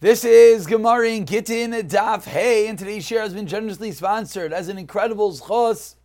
This 0.00 0.24
is 0.24 0.68
Gemara 0.68 1.08
in 1.08 1.24
Gittin 1.24 1.72
Daf 1.72 2.22
Hey, 2.22 2.68
and 2.68 2.78
today's 2.78 3.04
share 3.04 3.22
has 3.22 3.34
been 3.34 3.48
generously 3.48 3.90
sponsored 3.90 4.52
as 4.52 4.68
an 4.68 4.78
incredible 4.78 5.32
schos. 5.32 5.96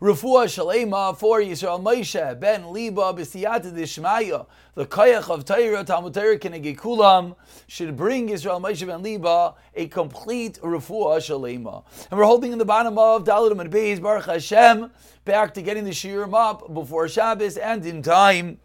Rafua 0.00 0.46
Shalema 0.46 1.16
for 1.16 1.38
Yisrael 1.38 1.80
Moshe 1.80 2.40
ben 2.40 2.72
Liba 2.72 3.14
b'siyata 3.14 3.72
dishmaya. 3.72 4.44
The 4.74 4.86
koyach 4.86 5.30
of 5.30 5.44
Torah 5.44 5.84
Talmud 5.84 6.14
Torah 6.14 6.36
Kenegekulam 6.36 7.36
should 7.68 7.96
bring 7.96 8.28
Yisrael 8.28 8.60
Moshe 8.60 8.84
ben 8.84 9.04
Liba 9.04 9.54
a 9.76 9.86
complete 9.86 10.58
Rafua 10.60 11.18
Shalema. 11.18 11.84
And 12.10 12.18
we're 12.18 12.26
holding 12.26 12.50
in 12.50 12.58
the 12.58 12.64
bottom 12.64 12.98
of 12.98 13.22
Dalit 13.22 13.52
and 13.60 13.72
Beis 13.72 14.02
Baruch 14.02 14.26
Hashem 14.26 14.90
back 15.24 15.54
to 15.54 15.62
getting 15.62 15.84
the 15.84 15.90
shiurim 15.90 16.34
up 16.34 16.74
before 16.74 17.06
Shabbos 17.06 17.56
and 17.56 17.86
in 17.86 18.02
time. 18.02 18.58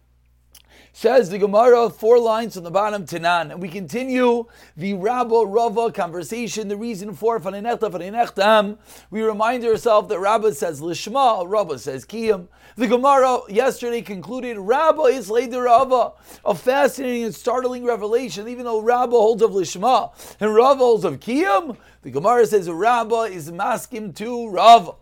Says 0.97 1.29
the 1.29 1.37
Gemara, 1.37 1.89
four 1.89 2.17
lines 2.19 2.53
from 2.53 2.63
the 2.63 2.71
bottom, 2.71 3.05
Tanan. 3.05 3.51
And 3.51 3.61
we 3.61 3.67
continue 3.67 4.45
the 4.77 4.93
Rabba 4.93 5.43
Rava 5.45 5.91
conversation, 5.91 6.69
the 6.69 6.77
reason 6.77 7.13
for 7.13 7.37
Fanenechta 7.37 7.91
Fanenechtam. 7.91 8.77
We 9.11 9.21
remind 9.21 9.65
ourselves 9.65 10.07
that 10.07 10.19
Rabba 10.19 10.53
says 10.53 10.79
Lishma, 10.79 11.43
Rabba 11.45 11.79
says 11.79 12.05
Kiyam. 12.05 12.47
The 12.77 12.87
Gemara 12.87 13.39
yesterday 13.49 14.01
concluded 14.01 14.57
Rabba 14.57 15.01
is 15.01 15.27
Leder 15.29 15.65
Rava, 15.65 16.13
a 16.45 16.55
fascinating 16.55 17.25
and 17.25 17.35
startling 17.35 17.83
revelation, 17.83 18.47
even 18.47 18.63
though 18.63 18.79
Rabba 18.79 19.17
holds 19.17 19.43
of 19.43 19.51
Lishma 19.51 20.13
and 20.39 20.55
Rava 20.55 20.79
holds 20.79 21.03
of 21.03 21.19
Kiyam. 21.19 21.75
The 22.03 22.11
Gemara 22.11 22.45
says 22.45 22.69
Rabba 22.69 23.23
is 23.23 23.51
maskim 23.51 24.15
to 24.15 24.47
Rava. 24.47 24.93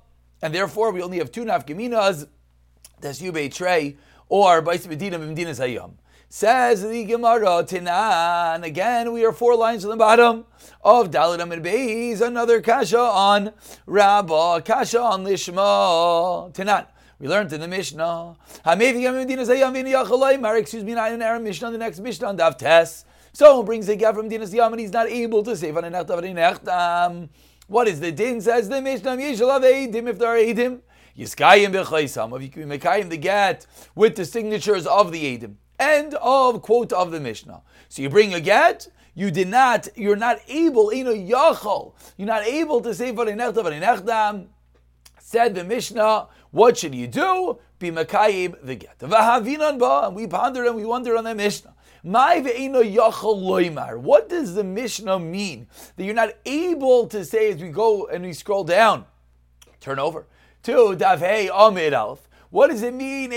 And 0.42 0.56
therefore, 0.56 0.92
we 0.92 1.04
only 1.04 1.20
have 1.20 1.32
two 1.32 1.46
nafkaminas. 1.46 2.28
That's 3.00 3.22
Yubei 3.22 3.54
Trey 3.54 3.98
or 4.34 4.64
Bais 4.64 4.88
Medina 4.88 5.20
Medinas 5.20 5.60
Hayam. 5.60 5.92
Says 6.28 6.82
the 6.82 7.04
Gemara 7.04 7.64
Tinan. 7.64 8.64
Again, 8.64 9.14
we 9.14 9.24
are 9.24 9.32
four 9.32 9.56
lines 9.56 9.86
on 9.86 9.92
the 9.92 9.96
bottom 9.96 10.46
of 10.84 11.12
Dalit 11.12 11.40
Amid 11.40 11.62
Beis. 11.62 12.20
Another 12.20 12.60
kasha 12.60 12.98
on 12.98 13.52
Rabbah, 13.86 14.62
kasha 14.62 15.00
on 15.00 15.24
Lishma. 15.24 16.52
Tinan. 16.52 16.88
We 17.20 17.28
learned 17.28 17.54
in 17.54 17.62
the 17.62 17.68
Mishnah. 17.68 18.36
Excuse 20.58 20.84
me, 20.84 20.96
not 20.96 21.12
in 21.12 21.22
our 21.22 21.40
Mishnah, 21.40 21.70
the 21.70 21.78
next 21.78 22.00
Mishnah 22.00 22.30
on 22.30 22.36
Daf 22.36 22.58
Tes. 22.58 23.06
Brings 23.66 23.88
a 23.88 23.96
guy 23.96 24.14
from 24.14 24.32
Dinas 24.32 24.52
Yam 24.52 24.74
and 24.74 24.80
he's 24.80 24.92
not 24.92 25.10
able 25.10 25.44
to 25.44 25.56
save 25.56 25.78
on 25.78 25.84
an 25.84 27.30
What 27.68 27.88
is 27.88 28.00
the 28.00 28.12
din? 28.12 28.42
Says 28.42 28.68
the 28.68 28.82
Mishnah. 28.82 29.16
If 29.16 30.18
there 30.18 30.28
are 30.28 30.38
Eidim. 30.38 30.82
Yiskayim 31.18 31.72
b'chaisam, 31.72 32.36
if 32.36 32.42
you 32.42 32.50
can 32.50 32.70
mekayim 32.70 33.10
the 33.10 33.18
get 33.18 33.68
with 33.94 34.16
the 34.16 34.26
signatures 34.26 34.88
of 34.88 35.12
the 35.12 35.38
Edim. 35.38 35.56
End 35.80 36.16
of 36.16 36.62
quote 36.64 36.92
of 36.92 37.12
the 37.12 37.20
Mishnah. 37.20 37.62
So 37.90 38.02
you 38.02 38.10
bring 38.10 38.34
a 38.34 38.40
get, 38.40 38.88
you 39.14 39.30
did 39.30 39.48
not, 39.48 39.88
you're 39.96 40.16
not 40.16 40.40
able, 40.48 40.90
in 40.90 41.06
a 41.08 41.12
yachol, 41.12 41.94
you're 42.18 42.28
not 42.28 42.44
able 42.44 42.82
to 42.82 42.96
say 42.96 43.14
v'rinechta 43.14 43.54
v'rinechtam. 43.54 44.48
Said 45.20 45.54
the 45.54 45.64
Mishnah, 45.64 46.28
what 46.52 46.78
should 46.78 46.96
you 46.96 47.08
do? 47.08 47.60
Be 47.78 47.92
mekayim 47.92 48.56
the 48.64 48.76
get. 48.76 48.98
V'havinan 49.00 49.78
ba, 49.78 50.08
and 50.08 50.16
we 50.16 50.26
ponder 50.26 50.66
and 50.66 50.76
we 50.76 50.86
wonder 50.86 51.16
on 51.16 51.26
the 51.26 51.36
Mishnah. 51.36 51.76
What 52.04 52.44
does 54.30 54.56
the 54.56 54.64
Mishnah 54.64 55.20
mean? 55.20 55.68
That 55.96 56.04
you're 56.04 56.14
not 56.14 56.34
able 56.46 57.08
to 57.08 57.24
say 57.24 57.52
as 57.52 57.62
we 57.62 57.70
go 57.70 58.08
and 58.08 58.26
we 58.26 58.34
scroll 58.34 58.66
down. 58.66 59.06
Turn 59.80 60.00
over 60.00 60.26
to 60.64 60.96
Davhei 60.96 61.50
Amid 61.54 61.94
Alf. 61.94 62.28
What 62.50 62.70
does 62.70 62.82
it 62.84 62.94
mean? 62.94 63.32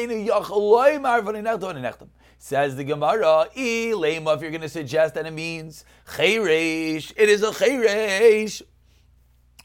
Says 2.39 2.77
the 2.77 2.85
Gemara, 2.85 3.49
if 3.55 4.43
you're 4.43 4.51
going 4.51 4.61
to 4.61 4.69
suggest 4.69 5.15
that 5.15 5.27
it 5.27 5.33
means 5.33 5.85
chayresh, 6.07 7.13
it 7.17 7.29
is 7.29 7.43
a 7.43 7.51
chayresh, 7.51 8.63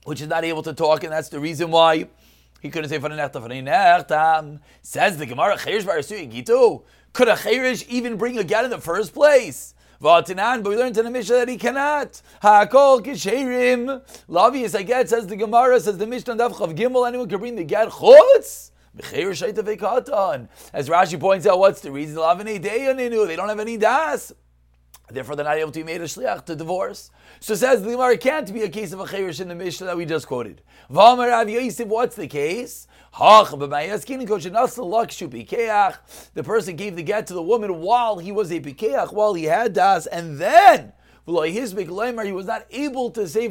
which 0.06 0.22
is 0.22 0.28
not 0.28 0.44
able 0.44 0.64
to 0.64 0.73
talk, 0.73 1.04
and 1.04 1.14
that's 1.14 1.30
the 1.30 1.39
reason 1.39 1.70
why 1.70 2.08
he 2.62 2.70
couldn't 2.70 2.89
say. 2.89 2.98
Says 2.98 3.12
the 5.17 5.26
Gemara, 5.27 5.58
chayresh 5.58 5.83
barasu 5.83 6.32
gitu. 6.32 6.82
Could 7.14 7.27
a 7.27 7.36
chayresh 7.36 7.88
even 7.89 8.17
bring 8.17 8.39
a 8.39 8.44
get 8.44 8.64
in 8.64 8.71
the 8.71 8.80
first 8.80 9.14
place? 9.14 9.76
Vatinan, 10.02 10.64
but 10.64 10.72
we 10.72 10.78
learned 10.78 10.98
in 10.98 11.06
the 11.06 11.12
Mishnah 11.12 11.36
that 11.36 11.48
he 11.48 11.58
cannot. 11.58 12.22
Hakol 12.42 13.06
kisherim. 13.06 14.02
Lavius, 14.28 14.76
I 14.76 14.82
get, 14.82 15.08
says 15.10 15.28
the 15.28 15.36
Gemara, 15.36 15.80
says 15.80 15.98
the 16.00 16.08
Mishnah 16.08 16.36
Daf 16.36 16.58
Chaf 16.58 16.70
Gimel, 16.76 17.08
anyone 17.08 17.30
can 17.30 17.39
bring 17.39 17.56
the 17.56 17.64
get 17.64 17.89
chutz. 17.89 18.72
As 20.73 20.89
Rashi 20.89 21.20
points 21.20 21.48
out, 21.48 21.60
what's 21.60 21.80
the 21.80 21.92
reason? 21.92 22.16
They 22.16 23.36
don't 23.36 23.48
have 23.48 23.60
any 23.60 23.78
das. 23.78 24.34
Therefore, 25.10 25.36
they're 25.38 25.45
not 25.45 25.58
able 25.58 25.72
to 25.72 25.80
be 25.80 25.84
made 25.84 26.02
a 26.02 26.06
shliach 26.06 26.45
to 26.45 26.56
divorce. 26.58 27.10
So 27.39 27.56
says 27.56 27.82
the 27.83 27.92
Gemara, 27.92 28.18
can't 28.18 28.54
be 28.54 28.64
a 28.64 28.70
case 28.70 28.92
of 28.92 29.00
a 29.00 29.06
chayrish 29.06 29.39
in 29.39 29.48
the 29.48 29.56
Mishnah 29.56 29.86
that 29.88 29.95
we 29.95 30.06
just 30.06 30.28
quoted. 30.28 30.62
What's 30.89 32.16
the 32.16 32.28
case? 32.30 32.88
The 33.14 33.67
person 36.44 36.76
gave 36.76 36.95
the 36.95 37.04
get 37.04 37.27
to 37.27 37.33
the 37.33 37.42
woman 37.42 37.82
while 37.82 38.17
he 38.20 38.32
was 38.32 38.52
a 38.52 38.60
pikeach, 38.60 39.11
while 39.11 39.33
he 39.33 39.44
had 39.44 39.73
das, 39.73 40.08
and 40.08 40.39
then 40.39 40.94
he 41.27 42.32
was 42.32 42.45
not 42.48 42.66
able 42.71 43.11
to 43.11 43.27
say 43.27 43.45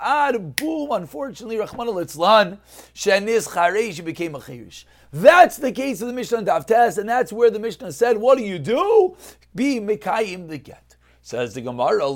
ad 0.00 0.56
boom. 0.56 0.90
Unfortunately, 0.90 1.58
Rahman 1.58 1.88
al 1.88 1.94
became 4.04 4.34
a 4.34 4.40
chayrish. 4.40 4.84
That's 5.12 5.56
the 5.58 5.70
case 5.72 6.00
of 6.00 6.08
the 6.08 6.12
Mishnah 6.12 6.42
Davtes, 6.42 6.98
and 6.98 7.08
that's 7.08 7.32
where 7.32 7.50
the 7.50 7.60
Mishnah 7.60 7.92
said, 7.92 8.16
"What 8.18 8.36
do 8.36 8.44
you 8.44 8.58
do? 8.58 9.16
Be 9.54 9.80
mikayim 9.80 10.48
the 10.48 10.58
get." 10.58 10.85
Says 11.26 11.54
the 11.54 11.60
Gemara, 11.60 12.06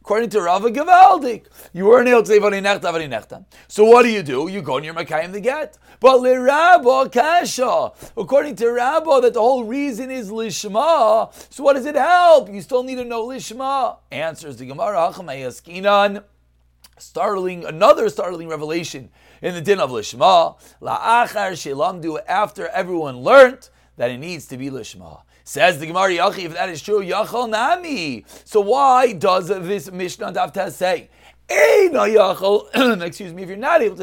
According 0.00 0.30
to 0.30 0.40
Rava 0.40 0.70
Gavaldik, 0.70 1.46
you 1.72 1.86
weren't 1.86 2.08
able 2.08 2.22
to 2.22 2.26
say 2.28 2.38
Varinechta 2.38 2.82
Varinechta. 2.82 3.44
So 3.66 3.82
what 3.82 4.04
do 4.04 4.08
you 4.08 4.22
do? 4.22 4.46
You 4.46 4.62
go 4.62 4.78
you're 4.78 4.94
Makayim 4.94 5.32
the 5.32 5.40
get. 5.40 5.76
But 5.98 6.20
L'Rabba 6.20 7.10
Kasha. 7.10 7.90
According 8.16 8.54
to 8.54 8.70
Rabba, 8.70 9.20
that 9.22 9.34
the 9.34 9.40
whole 9.40 9.64
reason 9.64 10.12
is 10.12 10.30
Lishma. 10.30 11.32
So 11.52 11.64
what 11.64 11.72
does 11.72 11.86
it 11.86 11.96
help? 11.96 12.52
You 12.52 12.60
still 12.60 12.84
need 12.84 12.98
to 12.98 13.04
know 13.04 13.26
Lishma. 13.26 13.96
Answers 14.12 14.58
the 14.58 14.66
Gemara, 14.66 15.12
Hachamayaskinan. 15.12 16.22
Startling, 16.98 17.64
another 17.64 18.08
startling 18.10 18.46
revelation 18.46 19.10
in 19.42 19.54
the 19.54 19.60
din 19.60 19.80
of 19.80 19.90
Lishma. 19.90 20.56
La'achar 20.80 21.54
Shelamdu, 21.56 22.20
after 22.28 22.68
everyone 22.68 23.22
learned 23.22 23.70
that 23.96 24.12
it 24.12 24.18
needs 24.18 24.46
to 24.46 24.56
be 24.56 24.70
Lishma. 24.70 25.22
Says 25.48 25.78
the 25.78 25.86
Gemara 25.86 26.08
Yachi, 26.08 26.46
if 26.46 26.54
that 26.54 26.68
is 26.70 26.82
true, 26.82 27.00
Yachal 27.04 27.48
Nami. 27.48 28.24
So 28.44 28.60
why 28.60 29.12
does 29.12 29.46
this 29.46 29.92
Mishnah 29.92 30.32
Davta 30.32 30.72
say? 30.72 31.08
Excuse 31.48 33.32
me, 33.32 33.44
if 33.44 33.48
you're 33.48 33.56
not 33.56 33.80
able 33.80 33.94
to 33.94 34.02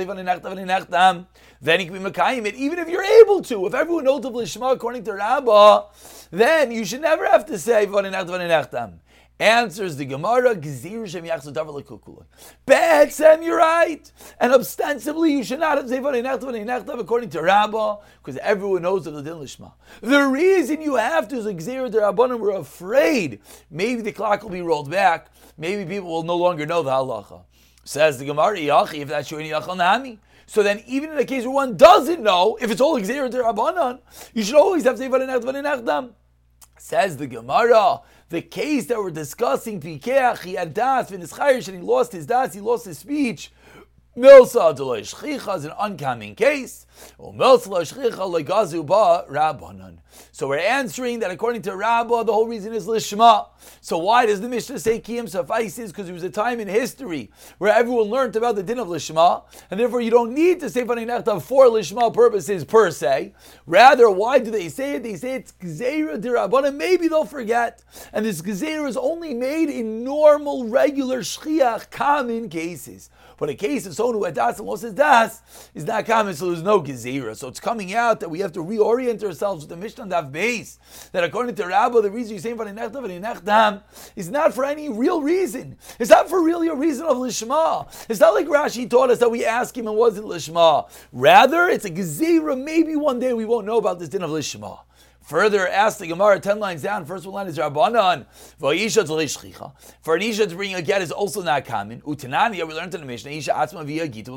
then 1.61 1.79
you 1.81 1.85
can 1.85 2.01
be 2.01 2.09
Makayim 2.09 2.45
it, 2.45 2.55
even 2.55 2.79
if 2.79 2.87
you're 2.87 3.03
able 3.03 3.41
to. 3.41 3.67
If 3.67 3.73
everyone 3.73 4.05
knows 4.05 4.23
of 4.23 4.31
Lishma 4.31 4.71
according 4.71 5.03
to 5.03 5.15
Rabbah, 5.15 5.87
then 6.31 6.71
you 6.71 6.85
should 6.85 7.01
never 7.01 7.25
have 7.25 7.45
to 7.47 7.59
say 7.59 7.85
Answers 9.39 9.97
the 9.97 10.05
Gemara, 10.05 10.55
Gzir 10.55 11.07
Shem 11.07 11.25
Sam, 13.11 13.41
you're 13.41 13.57
right. 13.57 14.11
And 14.39 14.53
ostensibly, 14.53 15.33
you 15.33 15.43
should 15.43 15.59
not 15.59 15.77
have 15.79 15.89
said 15.89 16.05
according 16.99 17.29
to 17.31 17.41
Rabbah, 17.41 17.97
because 18.23 18.37
everyone 18.37 18.83
knows 18.83 19.07
of 19.07 19.15
the 19.15 19.23
Din 19.23 19.33
Lishma. 19.33 19.73
The 20.01 20.21
reason 20.21 20.81
you 20.81 20.95
have 20.95 21.27
to 21.29 21.37
is 21.37 21.45
Gzir 21.45 21.91
the 21.91 21.99
Rabbanim 21.99 22.39
were 22.39 22.51
afraid. 22.51 23.41
Maybe 23.71 24.01
the 24.01 24.11
clock 24.11 24.43
will 24.43 24.51
be 24.51 24.61
rolled 24.61 24.91
back. 24.91 25.29
Maybe 25.57 25.83
people 25.83 26.09
will 26.09 26.23
no 26.23 26.37
longer 26.37 26.65
know 26.65 26.83
the 26.83 26.91
halacha. 26.91 27.43
Says 27.83 28.19
the 28.19 28.25
Gemara, 28.25 28.57
if 28.59 29.07
that's 29.09 29.27
true, 29.27 29.39
Nami. 29.39 30.19
So 30.45 30.61
then, 30.61 30.83
even 30.85 31.11
in 31.11 31.17
a 31.17 31.25
case 31.25 31.43
where 31.43 31.53
one 31.53 31.75
doesn't 31.75 32.21
know, 32.21 32.57
if 32.61 32.69
it's 32.69 32.81
all 32.81 32.95
the 32.95 33.01
Rabbanon, 33.01 33.99
you 34.33 34.43
should 34.43 34.55
always 34.55 34.83
have 34.83 34.97
say 34.97 35.09
Says 36.77 37.17
the 37.17 37.27
Gemara, 37.27 38.01
the 38.33 38.41
case 38.41 38.87
that 38.87 38.97
we're 38.97 39.11
discussing, 39.11 39.79
he 39.79 39.99
had 40.55 40.73
das, 40.73 41.11
and 41.11 41.21
he 41.21 41.83
lost 41.83 42.11
his 42.11 42.25
das, 42.25 42.55
he 42.55 42.61
lost 42.61 42.85
his 42.85 42.97
speech. 42.97 43.51
Milsa 44.15 44.75
shchicha 44.75 45.57
is 45.57 45.65
an 45.65 45.71
oncoming 45.71 46.35
case. 46.35 46.85
So 50.31 50.47
we're 50.47 50.57
answering 50.59 51.19
that 51.19 51.31
according 51.31 51.63
to 51.63 51.75
Rabbah, 51.75 52.21
the 52.21 52.31
whole 52.31 52.47
reason 52.47 52.73
is 52.73 52.85
lishma. 52.85 53.47
So 53.81 53.97
why 53.97 54.27
does 54.27 54.39
the 54.39 54.47
Mishnah 54.47 54.77
say 54.77 54.99
kiyam 54.99 55.27
suffices? 55.27 55.91
Because 55.91 56.09
it 56.09 56.13
was 56.13 56.21
a 56.21 56.29
time 56.29 56.59
in 56.59 56.67
history 56.67 57.31
where 57.57 57.73
everyone 57.73 58.05
learned 58.05 58.35
about 58.35 58.55
the 58.55 58.61
din 58.61 58.77
of 58.77 58.87
lishma, 58.87 59.45
and 59.71 59.79
therefore 59.79 60.01
you 60.01 60.11
don't 60.11 60.35
need 60.35 60.59
to 60.59 60.69
say 60.69 60.83
fanei 60.83 61.41
for 61.41 61.65
lishma 61.65 62.13
purposes 62.13 62.63
per 62.63 62.91
se. 62.91 63.33
Rather, 63.65 64.11
why 64.11 64.37
do 64.37 64.51
they 64.51 64.69
say 64.69 64.93
it? 64.93 65.01
They 65.01 65.15
say 65.15 65.33
it's 65.33 65.53
gzeira 65.53 66.21
dirabana. 66.21 66.71
Maybe 66.73 67.07
they'll 67.07 67.25
forget, 67.25 67.81
and 68.13 68.23
this 68.23 68.43
gzeira 68.43 68.87
is 68.87 68.95
only 68.95 69.33
made 69.33 69.71
in 69.71 70.03
normal, 70.03 70.67
regular 70.67 71.21
shchiach, 71.21 71.89
common 71.89 72.47
cases. 72.47 73.09
But 73.37 73.49
a 73.49 73.55
case 73.55 73.85
of 73.85 73.95
someone 73.95 74.15
who 74.15 74.23
had 74.23 74.35
das 74.35 74.59
and 74.59 74.67
lost 74.67 74.83
his 74.83 74.93
das 74.93 75.41
is 75.73 75.85
not 75.85 76.05
common, 76.05 76.33
so 76.33 76.47
there's 76.47 76.63
no 76.63 76.81
gezira. 76.81 77.35
So 77.35 77.47
it's 77.47 77.59
coming 77.59 77.93
out 77.93 78.19
that 78.19 78.29
we 78.29 78.39
have 78.39 78.51
to 78.53 78.59
reorient 78.59 79.23
ourselves 79.23 79.63
with 79.63 79.69
the 79.69 79.77
Mishnah 79.77 80.05
Daf 80.05 80.31
base. 80.31 80.79
That 81.11 81.23
according 81.23 81.55
to 81.55 81.65
Rabbi, 81.65 82.01
the 82.01 82.11
reason 82.11 82.33
you're 82.33 82.41
saying 82.41 82.57
Varinechtam 82.57 83.81
is 84.15 84.29
not 84.29 84.53
for 84.53 84.65
any 84.65 84.89
real 84.89 85.21
reason. 85.21 85.77
It's 85.99 86.09
not 86.09 86.29
for 86.29 86.43
really 86.43 86.67
a 86.67 86.75
reason 86.75 87.05
of 87.05 87.17
Lishma. 87.17 87.87
It's 88.09 88.19
not 88.19 88.33
like 88.33 88.47
Rashi 88.47 88.89
taught 88.89 89.09
us 89.09 89.19
that 89.19 89.29
we 89.29 89.45
ask 89.45 89.77
him 89.77 89.87
and 89.87 89.97
wasn't 89.97 90.27
Lishma. 90.27 90.89
Rather, 91.11 91.67
it's 91.67 91.85
a 91.85 91.89
gezira. 91.89 92.61
Maybe 92.61 92.95
one 92.95 93.19
day 93.19 93.33
we 93.33 93.45
won't 93.45 93.65
know 93.65 93.77
about 93.77 93.99
this 93.99 94.09
din 94.09 94.23
of 94.23 94.31
Lishma. 94.31 94.79
Further, 95.23 95.67
ask 95.69 95.99
the 95.99 96.07
Gemara 96.07 96.37
ten 96.39 96.59
lines 96.59 96.81
down. 96.81 97.05
First 97.05 97.25
one 97.25 97.33
line 97.35 97.47
is 97.47 97.57
Rabbanan. 97.57 98.25
For 98.59 100.15
an 100.15 100.21
isha 100.21 100.47
to 100.47 100.55
bring 100.55 100.75
a 100.75 100.81
get 100.81 101.01
is 101.01 101.11
also 101.13 101.41
not 101.41 101.63
common. 101.63 102.01
Utanani, 102.01 102.55
we 102.67 102.73
learned 102.73 102.93
in 102.93 102.99
the 102.99 103.07
Mishnah. 103.07 103.31
Isha 103.31 103.51
atzma 103.51 103.85
via 103.85 104.07
gita 104.09 104.31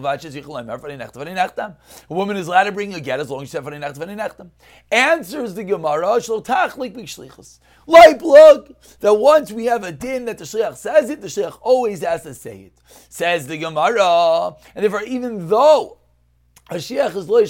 A 2.08 2.14
woman 2.14 2.36
is 2.36 2.46
allowed 2.46 2.64
to 2.64 2.72
bring 2.72 2.94
a 2.94 3.00
get 3.00 3.18
as 3.18 3.28
long 3.30 3.42
as 3.42 3.48
she 3.48 3.56
said 3.56 4.50
Answers 4.92 5.54
the 5.54 5.64
Gemara. 5.64 6.06
Shlotachlik 6.06 6.94
b'shlichus. 6.94 7.58
Like 7.88 8.22
look 8.22 8.80
that 9.00 9.14
once 9.14 9.50
we 9.50 9.66
have 9.66 9.82
a 9.82 9.90
din 9.90 10.26
that 10.26 10.38
the 10.38 10.44
shliach 10.44 10.76
says 10.76 11.10
it, 11.10 11.20
the 11.20 11.26
shliach 11.26 11.58
always 11.62 12.02
has 12.02 12.22
to 12.22 12.34
say 12.34 12.58
it. 12.58 12.72
Says 13.08 13.48
the 13.48 13.58
Gemara, 13.58 14.54
and 14.74 14.84
therefore 14.84 15.02
even 15.02 15.48
though 15.48 15.98
a 16.68 16.74
shiach 16.76 17.14
is 17.14 17.28
loy. 17.28 17.46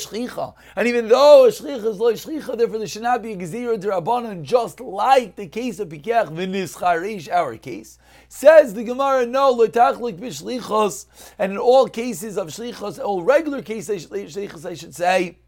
And 0.76 0.88
even 0.88 1.08
though 1.08 1.46
shchicha 1.48 1.86
is 1.86 1.98
loy 1.98 2.12
shchicha, 2.14 2.56
therefore 2.56 2.78
there 2.78 2.86
should 2.86 3.02
not 3.02 3.22
be 3.22 3.32
a 3.32 3.36
gezira 3.36 4.42
just 4.42 4.80
like 4.80 5.36
the 5.36 5.46
case 5.46 5.78
of 5.78 5.88
Pikech 5.88 6.28
v'nischarish, 6.28 7.32
our 7.32 7.56
case. 7.56 7.98
Says 8.28 8.74
the 8.74 8.84
Gemara, 8.84 9.24
no, 9.24 9.52
l'tachlik 9.52 10.18
b'shlichos, 10.18 11.06
and 11.38 11.52
in 11.52 11.58
all 11.58 11.88
cases 11.88 12.36
of 12.36 12.48
shlichos, 12.48 13.02
all 13.02 13.22
regular 13.22 13.62
cases 13.62 14.06
shlichos, 14.06 14.66
I 14.68 14.74
should 14.74 14.94
say, 14.94 15.38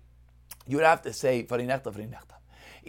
you 0.67 0.79
would 0.79 0.87
have 0.87 1.03
to 1.03 1.13
say, 1.13 1.45
farinechta, 1.45 1.93
farinechta. 1.93 2.37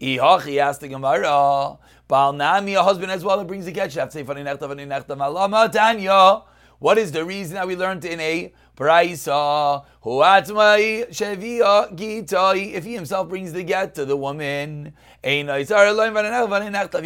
Ihachi 0.01 0.59
asked 0.59 0.79
the 0.79 0.87
Gemara, 0.87 1.77
Baal 2.07 2.31
Nami, 2.31 2.75
a 2.75 2.83
husband 2.83 3.11
as 3.11 3.25
well 3.25 3.37
that 3.37 3.47
brings 3.47 3.67
a 3.67 3.71
get, 3.71 3.93
you 3.93 3.99
have 3.99 4.11
to 4.11 4.13
say, 4.13 4.23
farinechta, 4.23 4.59
farinechta, 4.59 5.17
malama 5.17 5.69
tanya. 5.69 6.43
What 6.79 6.97
is 6.97 7.11
the 7.11 7.25
reason 7.25 7.55
that 7.55 7.67
we 7.67 7.75
learned 7.75 8.05
in 8.05 8.19
a 8.21 8.53
Gitai, 11.93 12.73
if 12.73 12.85
he 12.85 12.93
himself 12.93 13.27
brings 13.27 13.51
the 13.51 13.63
get 13.63 13.95
to 13.95 14.05
the 14.05 14.15
woman, 14.15 14.93
he 15.21 15.43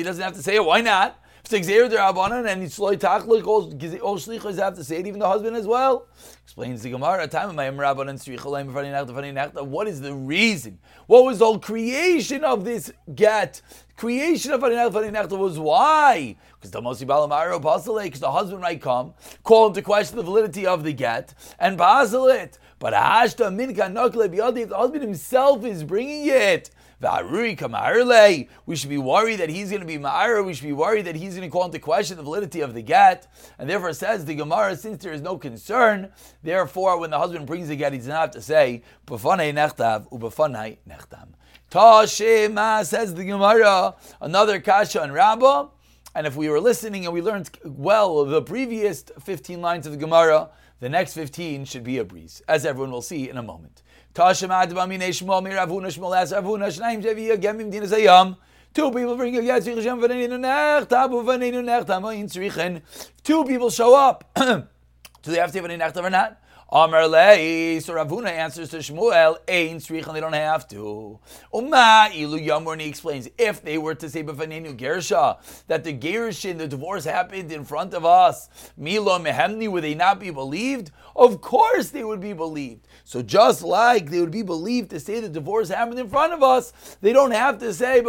doesn't 0.04 0.24
have 0.24 0.34
to 0.34 0.44
say 0.44 0.56
it, 0.56 0.64
why 0.64 0.82
not? 0.82 1.20
Rabbanan 1.46 2.48
and 2.48 2.64
it's 2.64 2.80
Loy 2.80 2.96
Tachlik, 2.96 3.46
all 3.46 3.70
Shlichos 3.70 4.58
have 4.58 4.76
to 4.76 4.84
say 4.84 4.98
it, 4.98 5.08
even 5.08 5.20
the 5.20 5.28
husband 5.28 5.58
as 5.58 5.68
well. 5.68 6.08
Explains 6.44 6.82
the 6.82 6.90
Gemara, 6.90 7.28
time 7.28 7.50
of 7.50 7.56
my 7.56 7.70
Strichalayim 7.70 9.68
What 9.68 9.88
is 9.88 10.00
the 10.00 10.14
reason? 10.14 10.80
What 11.08 11.26
was 11.26 11.40
the 11.40 11.46
whole 11.46 11.60
creation 11.60 12.46
of 12.46 12.64
this 12.64 12.94
get? 13.14 13.62
Creation 13.98 14.52
of 14.54 14.62
Farinechta 14.62 15.38
was 15.38 15.60
why? 15.60 16.38
Because 16.56 16.72
the 16.72 16.82
Mosi 16.82 17.06
Balamaro 17.06 17.62
Basile, 17.62 18.04
because 18.04 18.22
the 18.22 18.32
husband 18.32 18.62
might 18.62 18.82
come, 18.82 19.14
call 19.44 19.68
into 19.68 19.82
question 19.82 20.16
the 20.18 20.24
validity 20.24 20.66
of 20.66 20.84
the 20.84 20.94
get, 20.94 21.34
and 21.60 21.78
Basilit. 21.78 22.58
But 22.80 22.94
Ashta 22.94 23.54
Minka 23.54 23.84
Nokle 23.84 24.58
if 24.58 24.70
the 24.70 24.78
husband 24.78 25.04
himself 25.04 25.64
is 25.66 25.84
bringing 25.84 26.28
it, 26.28 26.72
we 27.02 28.76
should 28.76 28.90
be 28.90 28.98
worried 28.98 29.36
that 29.38 29.50
he's 29.50 29.70
going 29.70 29.82
to 29.82 29.88
be 29.88 29.98
ma'ara. 29.98 30.46
We 30.46 30.54
should 30.54 30.66
be 30.66 30.74
worried 30.74 31.06
that 31.06 31.16
he's 31.16 31.36
going 31.36 31.48
to 31.48 31.52
call 31.52 31.66
into 31.66 31.80
question 31.80 32.18
the 32.18 32.24
validity 32.24 32.62
of 32.62 32.74
the 32.74 32.82
get. 32.82 33.28
And 33.60 33.70
therefore 33.70 33.94
says 33.94 34.26
the 34.26 34.36
Gemara, 34.36 34.76
since 34.76 35.04
there 35.04 35.14
is 35.14 35.22
no 35.22 35.38
concern, 35.38 36.12
therefore 36.44 37.00
when 37.00 37.10
the 37.10 37.20
husband 37.20 37.48
brings 37.48 37.68
the 37.68 37.76
get, 37.76 37.94
he 37.94 38.00
does 38.00 38.08
not 38.08 38.22
have 38.22 38.32
to 38.32 38.42
say. 38.42 38.84
Tashema 41.74 42.86
says 42.86 43.14
the 43.16 43.24
Gemara, 43.24 43.96
another 44.22 44.60
kasha 44.62 45.02
and 45.02 45.14
Rabbah. 45.14 45.68
And 46.16 46.28
if 46.28 46.36
we 46.36 46.48
were 46.48 46.60
listening 46.60 47.06
and 47.06 47.14
we 47.14 47.22
learned 47.22 47.50
well 47.66 48.24
the 48.26 48.42
previous 48.42 49.04
15 49.20 49.62
lines 49.62 49.88
of 49.88 49.94
the 49.94 49.98
Gemara, 49.98 50.50
the 50.80 50.90
next 50.90 51.14
15 51.14 51.66
should 51.66 51.84
be 51.84 51.98
a 51.98 52.04
breeze, 52.04 52.42
as 52.48 52.66
everyone 52.66 52.92
will 52.92 53.02
see 53.02 53.30
in 53.30 53.38
a 53.38 53.44
moment. 53.44 53.83
Two 58.74 58.92
people 58.92 59.16
bring 59.16 59.38
a 59.38 59.42
get 59.42 59.56
Two 63.24 63.44
people 63.46 63.70
show 63.70 63.96
up. 63.96 64.24
Do 64.36 65.32
they 65.32 65.38
have 65.38 65.52
to 65.52 65.62
have 65.62 65.70
an 65.70 65.82
or 66.06 66.10
not? 66.10 66.40
Amar 66.76 67.08
Lei, 67.08 67.80
so 67.80 67.94
Ravuna 67.94 68.30
answers 68.30 68.70
to 68.70 68.78
Shmuel, 68.78 69.38
Ein 69.48 69.78
Srichan, 69.78 70.12
they 70.12 70.20
don't 70.20 70.34
have 70.34 70.68
to. 70.70 71.20
Uma 71.54 72.10
Ilu 72.12 72.40
Yamorni 72.40 72.88
explains, 72.88 73.30
if 73.38 73.62
they 73.62 73.78
were 73.78 73.94
to 73.94 74.10
say 74.10 74.24
B'fanenu 74.24 74.76
Gersha, 74.76 75.38
that 75.68 75.84
the 75.84 75.94
Gershin, 75.94 76.58
the 76.58 76.68
divorce 76.68 77.06
happened 77.06 77.52
in 77.52 77.64
front 77.64 77.94
of 77.94 78.06
us, 78.06 78.50
Milo 78.76 79.20
Mehemni, 79.20 79.70
would 79.70 79.84
they 79.84 79.94
not 79.94 80.20
be 80.20 80.32
believed? 80.32 80.90
Of 81.16 81.42
course 81.42 81.90
they 81.90 82.04
would 82.04 82.20
be 82.20 82.34
believed. 82.34 82.88
So 83.04 83.22
just 83.22 83.62
like 83.62 84.10
they 84.10 84.20
would 84.20 84.32
be 84.32 84.42
believed 84.42 84.90
to 84.92 85.00
say 85.00 85.20
the 85.20 85.30
divorce 85.30 85.70
happened 85.70 86.00
in 86.00 86.10
front 86.10 86.34
of 86.34 86.42
us, 86.42 86.74
they 87.02 87.14
don't 87.14 87.32
have 87.32 87.60
to 87.60 87.74
say. 87.74 88.02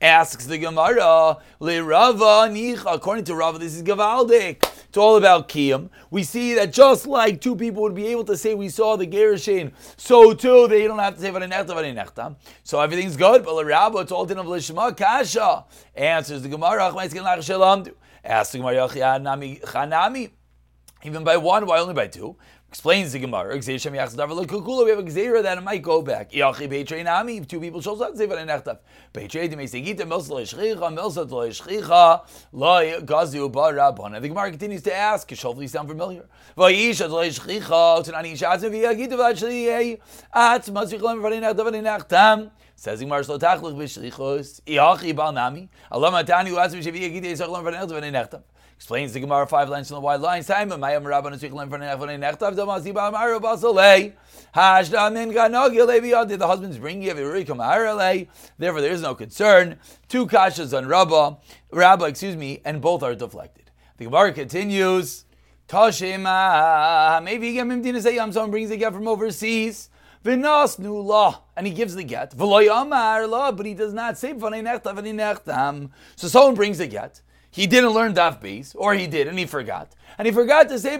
Asks 0.00 0.46
the 0.46 0.58
Gemara, 0.58 1.38
Le 1.60 1.82
Rava 1.82 2.48
Nicha, 2.52 2.94
according 2.94 3.24
to 3.24 3.34
Rava, 3.34 3.58
this 3.58 3.74
is 3.74 3.82
Gavaldik. 3.82 4.62
It's 4.88 4.98
all 4.98 5.16
about 5.16 5.48
Kiyam. 5.48 5.88
We 6.10 6.24
see 6.24 6.54
that 6.54 6.72
just 6.72 7.06
like 7.06 7.40
two 7.40 7.56
people 7.56 7.82
would 7.82 7.94
be 7.94 8.08
able 8.08 8.24
to 8.24 8.36
say 8.36 8.54
we 8.54 8.68
saw 8.68 8.96
the 8.96 9.06
Gerushin, 9.06 9.72
so 9.96 10.34
too 10.34 10.68
they 10.68 10.84
don't 10.86 10.98
have 10.98 11.14
to 11.14 11.20
say 11.20 11.30
Varinechta, 11.30 12.36
So 12.64 12.80
everything's 12.80 13.16
good, 13.16 13.44
but 13.44 13.56
the 13.56 13.64
Rabbi, 13.64 14.00
it's 14.00 14.12
all 14.12 14.30
in 14.30 14.38
of 14.38 14.46
Lishma 14.46 14.96
Kasha. 14.96 15.64
Answers 15.94 16.42
the 16.42 16.48
Gemara, 16.48 16.92
Asks 16.94 17.12
the 18.52 18.58
Gemara, 18.58 18.88
Chanami. 18.88 20.30
Even 21.04 21.22
by 21.22 21.36
one, 21.36 21.66
why 21.66 21.78
only 21.78 21.92
by 21.94 22.06
two? 22.06 22.34
Explains 22.70 23.12
the 23.12 23.20
Gemara. 23.20 23.50
We 23.50 23.56
have 23.56 23.68
a 23.68 23.70
Gzeira 23.70 25.42
that 25.44 25.58
it 25.58 25.60
might 25.60 25.82
go 25.82 26.02
back. 26.02 26.30
If 26.32 27.46
two 27.46 27.60
people 27.60 27.80
shows 27.80 28.00
up, 28.00 28.16
Barabon. 33.52 34.14
And 34.14 34.24
the 34.24 34.28
Gemara 34.28 34.50
continues 34.50 34.82
to 34.82 34.92
ask, 34.96 35.30
hopefully 35.30 35.68
sound 35.68 35.88
familiar. 35.88 36.26
Says 42.76 42.98
Gemara 43.00 43.22
Shlo 43.22 43.38
Tachlich 43.38 43.76
B'Shchichos, 43.76 44.60
Iachi 44.62 45.14
Bal 45.14 45.32
Nami, 45.32 45.70
Allah 45.92 46.10
Matani 46.10 46.50
Uatzim 46.50 46.82
Shaviyagita 46.82 47.26
Yisachlam 47.26 47.62
Varinechtav 47.62 47.92
Varinechtam. 47.92 48.42
Explains 48.76 49.12
the 49.12 49.20
Gemara 49.20 49.46
five 49.46 49.68
lines 49.68 49.88
from 49.88 49.96
the 49.96 50.00
wide 50.00 50.20
line. 50.20 50.42
Simon, 50.42 50.80
Mayam 50.80 51.04
Rabban 51.04 51.32
Tziklim 51.38 51.70
for 51.70 51.78
Nechvan 51.78 52.18
Nechtav 52.18 52.54
Damazi 52.54 52.92
Bamar 52.92 53.40
Basalei. 53.40 54.12
Hashda 54.54 55.12
Min 55.12 55.32
Ganogil 55.32 55.86
Levi 55.86 56.36
The 56.36 56.46
husband's 56.46 56.78
bringing 56.78 57.04
you 57.04 57.14
Virikam 57.14 57.58
Arale. 57.58 58.28
Therefore, 58.58 58.80
there 58.80 58.92
is 58.92 59.00
no 59.00 59.14
concern. 59.14 59.78
Two 60.08 60.26
kashas 60.26 60.76
on 60.76 60.86
Rabba, 60.86 61.38
Rabba, 61.70 62.06
excuse 62.06 62.36
me, 62.36 62.60
and 62.64 62.82
both 62.82 63.02
are 63.02 63.14
deflected. 63.14 63.70
The 63.96 64.04
Gemara 64.04 64.32
continues. 64.32 65.24
Tashima. 65.68 67.22
Maybe 67.22 67.48
you 67.48 67.54
get 67.54 67.66
Mimdina 67.66 68.02
Sayyam, 68.02 68.32
someone 68.32 68.50
brings 68.50 68.70
a 68.70 68.76
get 68.76 68.92
from 68.92 69.08
overseas. 69.08 69.88
Vinas 70.24 70.78
nu 70.78 70.98
law, 71.00 71.42
and 71.54 71.66
he 71.66 71.72
gives 71.72 71.94
the 71.94 72.02
get. 72.02 72.34
V'loy 72.34 72.68
amar 72.82 73.26
law, 73.26 73.52
but 73.52 73.66
he 73.66 73.74
does 73.74 73.92
not 73.92 74.16
say 74.16 74.32
v'nei 74.32 74.62
nechtam. 74.62 75.90
So 76.16 76.28
someone 76.28 76.54
brings 76.54 76.78
the 76.78 76.86
get 76.86 77.20
he 77.54 77.68
didn't 77.68 77.90
learn 77.90 78.14
daf 78.14 78.40
base, 78.40 78.74
or 78.74 78.94
he 78.94 79.06
did 79.06 79.28
and 79.28 79.38
he 79.38 79.46
forgot, 79.46 79.94
and 80.18 80.26
he 80.26 80.32
forgot 80.32 80.68
to 80.68 80.76
say 80.76 80.98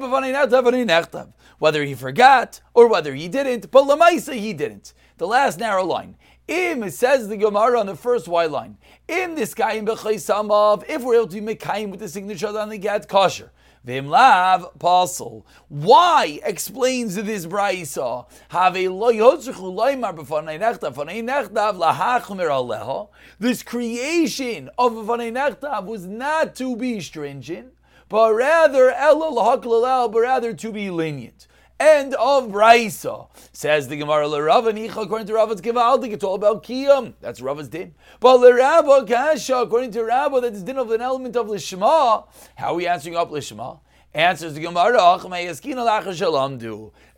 whether 1.58 1.82
he 1.82 1.94
forgot 1.94 2.60
or 2.74 2.86
whether 2.86 3.12
he 3.12 3.26
didn't, 3.26 3.72
but 3.72 3.88
lamaisa 3.88 4.34
he 4.34 4.52
didn't. 4.52 4.94
The 5.16 5.26
last 5.26 5.58
narrow 5.58 5.84
line. 5.84 6.16
Im 6.46 6.88
says 6.90 7.26
the 7.26 7.36
Gemara 7.36 7.80
on 7.80 7.86
the 7.86 7.96
first 7.96 8.28
white 8.28 8.52
line. 8.52 8.76
In 9.08 9.34
this 9.34 9.52
guy 9.52 9.72
in 9.72 9.84
Samav, 9.84 10.84
if 10.88 11.02
we're 11.02 11.16
able 11.16 11.26
to 11.26 11.40
be 11.40 11.54
mekayim 11.56 11.90
with 11.90 11.98
the 11.98 12.08
signature 12.08 12.56
on 12.56 12.68
the 12.68 12.78
get 12.78 13.08
kosher. 13.08 13.50
Vimlav 13.86 14.78
pasul. 14.78 15.44
Why 15.68 16.40
explains 16.42 17.16
this 17.16 17.44
brayso? 17.44 18.26
Have 18.48 18.76
a 18.76 18.88
lo 18.88 19.12
yotzchu 19.12 19.52
loymar 19.52 20.16
b'fanei 20.16 20.58
nechtav 20.58 20.94
fanei 20.94 21.22
nechtav 21.22 21.76
lahachmer 21.78 22.48
aleha. 22.48 23.08
This 23.38 23.62
creation 23.62 24.70
of 24.78 24.92
fanei 24.92 25.84
was 25.84 26.06
not 26.06 26.54
to 26.56 26.76
be 26.76 27.00
stringent, 27.00 27.72
but 28.08 28.32
rather 28.32 28.90
but 28.90 30.20
rather 30.20 30.54
to 30.54 30.72
be 30.72 30.88
lenient. 30.88 31.46
End 31.80 32.14
of 32.14 32.44
Braisa. 32.50 33.26
Says 33.52 33.88
the 33.88 33.96
Gemara 33.96 34.28
L'Rava 34.28 34.72
Nicha, 34.72 35.02
according 35.02 35.26
to 35.26 35.34
Rava's 35.34 35.60
Givaldik, 35.60 36.12
it's 36.12 36.22
all 36.22 36.36
about 36.36 36.62
Kiyam. 36.62 37.14
That's 37.20 37.40
Rava's 37.40 37.68
din. 37.68 37.94
But 38.20 38.38
L'Rava 38.38 39.04
Kasha, 39.04 39.56
according 39.56 39.90
to 39.92 40.04
Rabba, 40.04 40.40
that's 40.40 40.62
din 40.62 40.78
of 40.78 40.92
an 40.92 41.00
element 41.00 41.34
of 41.34 41.46
Lishma. 41.48 42.28
How 42.54 42.68
are 42.68 42.74
we 42.74 42.86
answering 42.86 43.16
up 43.16 43.30
Lishma? 43.30 43.80
Answers 44.14 44.54
the 44.54 44.60
Gemara, 44.60 45.18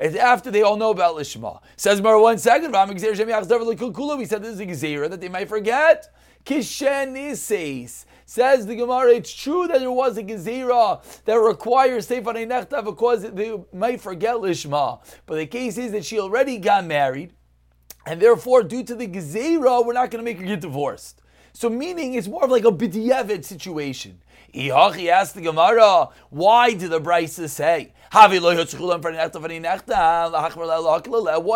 it's 0.01 0.17
after 0.17 0.51
they 0.51 0.63
all 0.63 0.77
know 0.77 0.91
about 0.91 1.17
Lishma. 1.17 1.61
Says 1.77 2.01
Gemara 2.01 2.23
one 2.23 2.39
second, 2.39 2.73
we 2.73 2.99
said 2.99 4.43
this 4.43 4.55
is 4.55 4.61
a 4.61 4.67
Gezerah 4.67 5.11
that 5.11 5.21
they 5.21 5.29
might 5.29 5.51
forget. 5.51 6.09
Kishen 6.47 7.13
Says 8.29 8.67
the 8.67 8.75
Gemara, 8.75 9.13
it's 9.13 9.33
true 9.33 9.69
that 9.69 9.79
there 9.79 9.93
was 9.93 10.19
a 10.19 10.23
Gezerah 10.23 11.01
that 11.25 11.37
requires 11.37 12.09
Seifan 12.09 12.35
Nechta 12.49 12.85
because 12.85 13.23
they 13.23 13.57
might 13.73 14.01
forget 14.01 14.35
Lishma. 14.35 14.99
But 15.27 15.37
the 15.37 15.47
case 15.47 15.79
is 15.79 15.93
that 15.93 16.05
she 16.05 16.19
already 16.19 16.59
got 16.59 16.85
married, 16.85 17.35
and 18.05 18.21
therefore, 18.21 18.65
due 18.65 18.83
to 18.83 18.97
the 18.97 19.07
Gezerah, 19.07 19.87
we're 19.87 19.93
not 19.93 20.11
going 20.11 20.25
to 20.25 20.29
make 20.29 20.41
her 20.41 20.45
get 20.45 20.61
divorced. 20.61 21.23
So, 21.53 21.71
meaning 21.71 22.15
it's 22.15 22.27
more 22.27 22.45
of 22.45 22.51
like 22.51 22.65
a 22.65 22.73
b'diavad 22.73 23.45
situation. 23.45 24.21
Ihachi 24.53 25.09
asked 25.09 25.37
the 25.37 25.43
Gemara, 25.43 26.09
why 26.31 26.75
did 26.75 26.91
the 26.91 27.01
Brisa 27.01 27.49
say? 27.49 27.93
What 28.13 28.33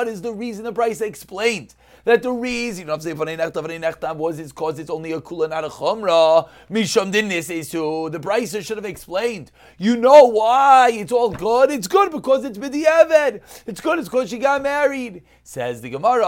is 0.08 0.22
the 0.22 0.32
reason 0.32 0.64
the 0.64 0.72
Brisa 0.72 1.02
explained? 1.02 1.74
That 2.04 2.22
the 2.22 2.32
reason 2.32 2.88
of 2.90 3.00
Nechtav 3.02 4.16
was 4.16 4.38
is 4.38 4.52
because 4.52 4.78
it's 4.78 4.90
only 4.90 5.12
a 5.12 5.20
kula, 5.20 5.48
not 5.50 5.64
a 5.64 5.68
chumrah. 5.68 6.48
Misham 6.70 7.10
didn't 7.10 7.42
say 7.42 7.62
so. 7.62 8.08
The 8.08 8.18
Brisa 8.18 8.64
should 8.64 8.76
have 8.76 8.84
explained. 8.84 9.50
You 9.78 9.96
know 9.96 10.24
why 10.24 10.90
it's 10.92 11.12
all 11.12 11.30
good? 11.30 11.70
It's 11.70 11.88
good 11.88 12.10
because 12.12 12.44
it's 12.44 12.58
b'di'eved. 12.58 13.40
It's 13.66 13.80
good. 13.80 13.98
It's 13.98 14.08
because 14.08 14.30
she 14.30 14.38
got 14.38 14.62
married. 14.62 15.22
Says 15.42 15.80
the 15.80 15.90
Gemara. 15.90 16.26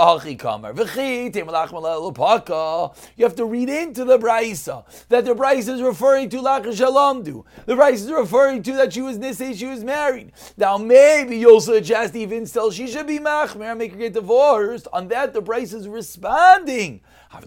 You 3.16 3.24
have 3.24 3.36
to 3.36 3.44
read 3.44 3.68
into 3.68 4.04
the 4.04 4.18
Brisa 4.18 4.84
that 5.08 5.24
the 5.24 5.34
Brisa 5.34 5.74
is 5.74 5.82
referring 5.82 6.28
to 6.30 6.38
Lach. 6.38 6.64
The 6.64 7.74
Brisa 7.74 7.92
is 7.92 8.10
referring 8.10 8.62
to 8.64 8.72
that 8.72 8.92
she 8.92 9.00
was 9.00 9.18
Nisei, 9.18 9.54
she 9.56 9.66
was 9.66 9.84
married. 9.84 10.32
Now 10.56 10.76
maybe 10.76 11.36
you'll 11.36 11.60
suggest 11.60 12.16
even 12.16 12.46
still 12.46 12.70
she 12.72 12.88
should 12.88 13.06
be 13.06 13.18
Machmer, 13.20 13.76
make 13.76 13.92
her 13.92 13.98
get 13.98 14.14
divorced. 14.14 14.88
On 14.92 15.06
that, 15.08 15.32
the 15.32 15.42
Brisa 15.42 15.61
is 15.62 15.86
responding. 15.86 17.00
And 17.32 17.44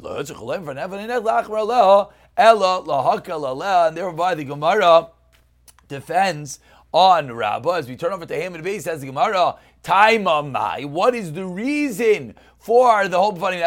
thereby 3.98 4.36
the 4.36 4.44
Gemara 4.44 5.08
defends 5.88 6.60
on 6.92 7.32
Rabbah. 7.32 7.74
As 7.74 7.88
we 7.88 7.96
turn 7.96 8.14
over 8.14 8.26
to 8.26 8.36
Haman 8.36 8.64
Bey, 8.64 8.80
says 8.80 9.02
the 9.02 9.08
Gemara, 9.08 9.56
Taimamai. 9.84 10.86
What 10.86 11.14
is 11.14 11.34
the 11.34 11.46
reason 11.46 12.36
for 12.58 13.08
the 13.08 13.20
whole 13.20 13.34
B'fani 13.34 13.62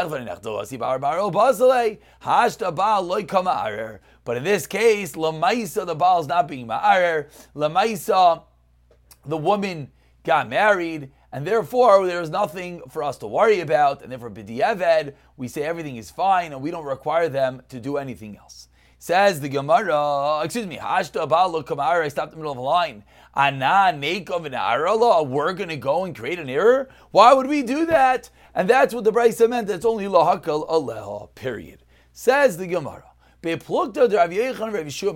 But 4.24 4.36
in 4.36 4.44
this 4.44 4.66
case, 4.66 5.12
Lamaisa, 5.12 5.86
the 5.86 5.94
Baal 5.94 6.20
is 6.20 6.26
not 6.26 6.48
being 6.48 6.66
Ma'arer. 6.66 7.26
Lamaisa, 7.54 8.42
the 9.24 9.36
woman 9.36 9.90
got 10.24 10.48
married 10.48 11.12
and 11.32 11.46
therefore 11.46 12.06
there's 12.06 12.30
nothing 12.30 12.82
for 12.88 13.02
us 13.02 13.18
to 13.18 13.26
worry 13.26 13.60
about, 13.60 14.02
and 14.02 14.10
therefore 14.10 14.30
b'di'eved, 14.30 15.12
we 15.36 15.48
say 15.48 15.62
everything 15.62 15.96
is 15.96 16.10
fine, 16.10 16.52
and 16.52 16.62
we 16.62 16.70
don't 16.70 16.84
require 16.84 17.28
them 17.28 17.62
to 17.68 17.80
do 17.80 17.96
anything 17.96 18.36
else. 18.36 18.68
Says 19.00 19.40
the 19.40 19.48
Gemara, 19.48 20.40
excuse 20.42 20.66
me, 20.66 20.76
Hashta 20.76 21.28
Balo 21.28 21.64
Kamara, 21.64 22.02
I 22.02 22.08
stopped 22.08 22.32
in 22.32 22.38
the 22.38 22.42
middle 22.42 22.52
of 22.52 22.58
a 22.58 22.62
line. 22.62 23.04
Ana 23.34 23.96
Nekov 23.96 24.44
an 24.44 24.54
Arala, 24.54 25.24
we're 25.24 25.52
going 25.52 25.68
to 25.68 25.76
go 25.76 26.04
and 26.04 26.16
create 26.16 26.40
an 26.40 26.50
error? 26.50 26.88
Why 27.12 27.32
would 27.32 27.46
we 27.46 27.62
do 27.62 27.86
that? 27.86 28.30
And 28.56 28.68
that's 28.68 28.92
what 28.92 29.04
the 29.04 29.12
Brisa 29.12 29.48
meant, 29.48 29.68
that's 29.68 29.84
only 29.84 30.06
Lahakal 30.06 30.68
Aleha, 30.68 31.32
period. 31.36 31.84
Says 32.12 32.56
the 32.56 32.66
Gemara. 32.66 33.04
There 33.40 33.54
is 33.54 33.62
a 33.62 33.68
machlekes 33.68 34.16
Rav 34.16 34.30
Yechon 34.30 34.72
Rav 34.72 34.84
Yeshua 34.84 35.14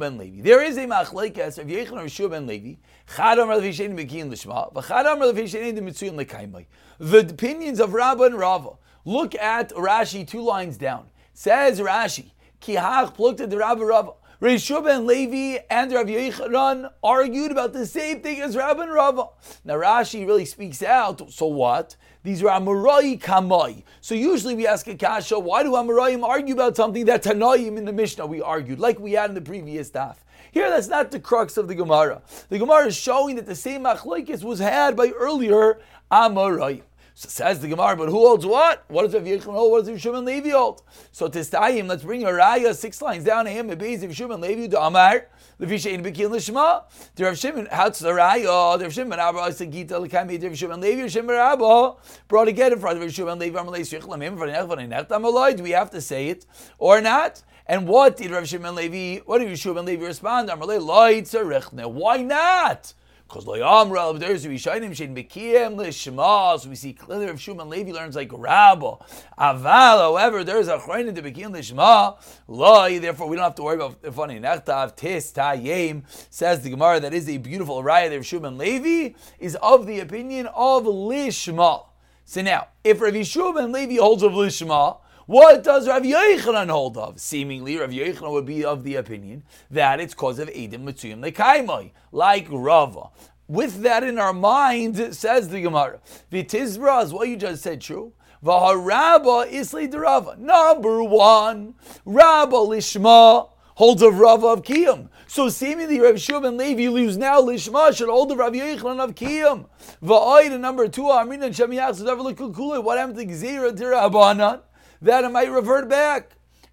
ben 2.31 2.47
Levi. 2.47 2.77
Chadam 3.09 3.49
Rav 3.49 3.63
Yishein 3.63 3.97
bekin 3.97 4.31
l'shma, 4.31 4.73
v'chadam 4.73 5.19
Rav 5.19 5.35
Yishein 5.35 5.77
demitzuyin 5.77 6.15
l'kaimai. 6.15 6.67
The 7.01 7.19
opinions 7.19 7.81
of 7.81 7.95
Rabba 7.95 8.23
and 8.23 8.39
Rava. 8.39 8.75
Look 9.05 9.35
at 9.35 9.71
Rashi 9.71 10.25
two 10.25 10.41
lines 10.41 10.77
down. 10.77 11.07
Says 11.35 11.81
Rashi, 11.81 12.31
Kihach 12.61 13.17
plukta 13.17 13.51
the 13.51 13.57
Rabba 13.57 13.85
Rava. 13.85 14.13
Rav 14.39 14.53
Yeshua 14.53 14.85
ben 14.85 15.05
Levi 15.05 15.59
and 15.69 15.91
Rav 15.91 16.07
Yechanan 16.07 16.93
argued 17.03 17.51
about 17.51 17.73
the 17.73 17.87
same 17.87 18.21
thing 18.21 18.41
as 18.41 18.57
Rabba 18.57 18.83
and 18.83 18.93
Rava. 18.93 19.31
Now 19.65 19.75
Rashi 19.75 20.25
really 20.25 20.45
speaks 20.45 20.81
out. 20.81 21.29
So 21.33 21.47
what? 21.47 21.97
These 22.25 22.43
are 22.45 22.61
Amorai 22.61 23.21
Kamai. 23.21 23.83
So 24.01 24.15
usually 24.15 24.55
we 24.55 24.67
ask 24.67 24.87
a 24.87 24.95
kasha, 24.95 25.39
why 25.39 25.65
do 25.65 25.73
Amoraim 25.73 26.23
argue 26.23 26.55
about 26.55 26.77
something 26.77 27.05
that 27.07 27.25
Tanaim 27.25 27.77
in 27.77 27.85
the 27.85 27.93
Mishnah 27.93 28.27
we 28.27 28.41
argued, 28.41 28.79
like 28.79 29.01
we 29.01 29.13
had 29.13 29.31
in 29.31 29.35
the 29.35 29.41
previous 29.41 29.91
daf? 29.91 30.17
Here, 30.53 30.71
that's 30.71 30.87
not 30.87 31.11
the 31.11 31.19
crux 31.19 31.57
of 31.57 31.67
the 31.67 31.75
Gemara. 31.75 32.23
The 32.49 32.59
Gemara 32.59 32.87
is 32.87 32.97
showing 32.97 33.37
that 33.37 33.47
the 33.47 33.57
same 33.57 33.85
machlokes 33.85 34.45
was 34.45 34.61
had 34.61 34.95
by 34.97 35.09
earlier 35.09 35.81
Amoraim. 36.13 36.83
So 37.15 37.29
says 37.29 37.61
the 37.61 37.69
Gemara, 37.69 37.95
but 37.97 38.09
who 38.09 38.19
holds 38.19 38.47
what? 38.47 38.85
What 38.89 39.03
does 39.03 39.15
Rav 39.15 39.25
Yechon 39.25 39.53
hold? 39.53 39.71
What 39.71 39.81
does 39.81 39.91
Rav 39.91 40.01
Shimon 40.01 40.25
Levi 40.25 40.51
hold? 40.51 40.83
So 41.11 41.29
Tistayim, 41.29 41.87
let's 41.87 42.03
bring 42.03 42.25
a 42.25 42.29
raya 42.29 42.75
six 42.75 43.03
lines 43.03 43.25
down 43.25 43.45
to 43.45 43.51
him. 43.51 43.69
Beis 43.69 44.03
Rav 44.03 44.15
Shimon 44.15 44.41
Levi 44.41 44.69
to 44.69 44.81
Amar. 44.81 45.27
Levi 45.59 45.75
shein 45.75 46.03
bekin 46.03 46.31
lishma. 46.31 46.85
The 47.15 47.25
Rav 47.25 47.39
Shimon, 47.39 47.69
how's 47.71 47.99
the 47.99 48.11
raya? 48.11 48.79
The 48.79 48.85
Rav 48.85 48.93
Shimon 48.95 49.19
Abba 49.19 49.39
Sagita 49.51 49.91
lekami. 49.91 50.43
Rav 50.43 50.57
Shimon 50.57 50.81
Levi. 50.81 51.03
Rav 51.03 51.11
Shimon 51.11 51.37
Abba 51.37 51.95
brought 52.29 52.49
again 52.49 52.73
in 52.73 52.79
front 52.79 52.97
of 52.97 53.03
Rav 53.03 53.13
Shimon 53.13 53.39
Levi. 53.39 53.59
Amalei 53.59 53.81
Shichlem 53.81 54.23
him 54.23 54.39
for 54.39 54.47
an 54.47 54.55
echvan 54.55 54.79
and 54.79 54.93
Amaloi. 54.93 55.55
Do 55.55 55.63
we 55.63 55.73
have 55.73 55.91
to 55.91 56.01
say 56.01 56.29
it 56.29 56.47
or 56.79 57.03
not? 57.03 57.43
And 57.67 57.87
what 57.87 58.17
did 58.17 58.31
Rav 58.31 58.49
Shimon 58.49 58.75
Levi? 58.75 59.23
What 59.27 59.39
did 59.39 59.49
Rav 59.49 59.59
Shimon 59.59 59.85
Levi 59.85 60.07
respond? 60.07 60.49
Amalei 60.49 60.83
loy 60.83 61.21
tzarechne. 61.21 61.93
Why 61.93 62.23
not? 62.23 62.95
Because 63.33 63.47
loyamra 63.47 64.19
there's 64.19 64.45
Rishayim 64.45 64.91
shein 64.91 65.17
bekiyem 65.17 65.77
lishma. 65.77 66.61
So 66.61 66.69
we 66.69 66.75
see 66.75 66.93
clearly 66.93 67.25
Rav 67.25 67.37
Shuman 67.37 67.69
Levi 67.69 67.91
learns 67.91 68.15
like 68.15 68.31
Rabba. 68.31 68.99
Aval, 69.39 69.65
however, 69.65 70.45
there's 70.45 70.69
a 70.69 70.77
chayrin 70.77 71.15
to 71.15 71.23
bekiyem 71.23 71.53
lishma. 71.53 72.19
Loy, 72.47 72.99
therefore 73.01 73.29
we 73.29 73.37
don't 73.37 73.45
have 73.45 73.55
to 73.55 73.63
worry 73.63 73.77
about 73.77 74.03
the 74.03 74.13
funny 74.13 74.39
nechtav 74.39 74.97
tis 74.97 75.33
tayim. 75.33 76.03
Says 76.29 76.63
the 76.63 76.69
Gemara 76.69 77.01
that 77.01 77.15
is 77.15 77.27
a 77.27 77.39
beautiful 77.39 77.83
that 77.83 78.11
Rav 78.13 78.27
Shimon 78.27 78.59
Levi 78.59 79.17
is 79.39 79.57
of 79.63 79.87
the 79.87 80.01
opinion 80.01 80.49
of 80.49 80.85
lishma. 80.85 81.87
So 82.27 82.43
now, 82.43 82.69
if 82.85 83.01
Rav 83.01 83.15
Shimon 83.27 83.73
Levi 83.73 83.97
holds 83.97 84.23
of 84.23 84.33
lishma. 84.33 84.99
What 85.33 85.63
does 85.63 85.89
Rav 85.89 86.03
Yochanan 86.03 86.69
hold 86.69 86.99
of? 86.99 87.19
Seemingly, 87.19 87.79
Rav 87.79 87.89
Yochanan 87.89 88.33
would 88.33 88.45
be 88.45 88.67
of 88.67 88.85
the 88.85 88.97
opinion 88.97 89.45
that 89.71 89.99
it's 89.99 90.13
cause 90.13 90.39
of 90.39 90.49
Edim 90.51 90.85
Mitzuyim 90.85 91.25
Lekaimai, 91.25 91.93
like 92.13 92.47
Rava. 92.51 93.09
With 93.49 93.81
that 93.81 94.05
in 94.05 94.19
our 94.19 94.35
mind, 94.35 95.17
says 95.17 95.49
the 95.49 95.63
Gemara, 95.63 96.01
Vitizra 96.31 97.03
is 97.03 97.15
what 97.15 97.29
you 97.29 97.39
just 97.39 97.63
said 97.63 97.81
true. 97.81 98.13
Vaharabba 98.45 99.51
isli 99.51 99.91
derava. 99.91 100.37
Number 100.37 101.03
one, 101.03 101.77
Rabba 102.05 102.57
Lishma 102.57 103.49
holds 103.77 104.03
of 104.03 104.19
Rava 104.19 104.49
of 104.49 104.63
Kiyam. 104.63 105.09
So 105.29 105.49
seemingly 105.49 105.99
Rav 105.99 106.17
Shub 106.17 106.47
and 106.47 106.59
Levi 106.59 106.89
lose 106.89 107.17
now 107.17 107.41
Lishma 107.41 107.97
should 107.97 108.11
hold 108.11 108.33
of 108.33 108.37
Rav 108.37 108.53
Yochanan 108.53 109.03
of 109.03 109.15
Kiyam. 109.15 109.65
Va'oid 110.03 110.61
number 110.61 110.89
two, 110.89 111.05
Amrin 111.05 111.43
and 111.43 111.55
Shemiyach 111.55 112.85
What 112.85 112.99
happened 112.99 113.17
to 113.17 113.25
Gzira 113.25 113.75
Tirabanan? 113.75 114.61
That 115.03 115.25
it 115.25 115.31
might 115.31 115.51
revert 115.51 115.89
back. 115.89 116.31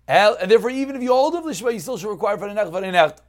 And 0.08 0.50
therefore, 0.50 0.72
even 0.72 0.96
if 0.96 1.04
you 1.04 1.10
hold 1.10 1.36
of 1.36 1.44
Lishma, 1.44 1.74
you 1.74 1.80
still 1.80 1.98
should 1.98 2.10
require 2.10 2.38
the 2.38 2.48
Necht. 2.48 3.20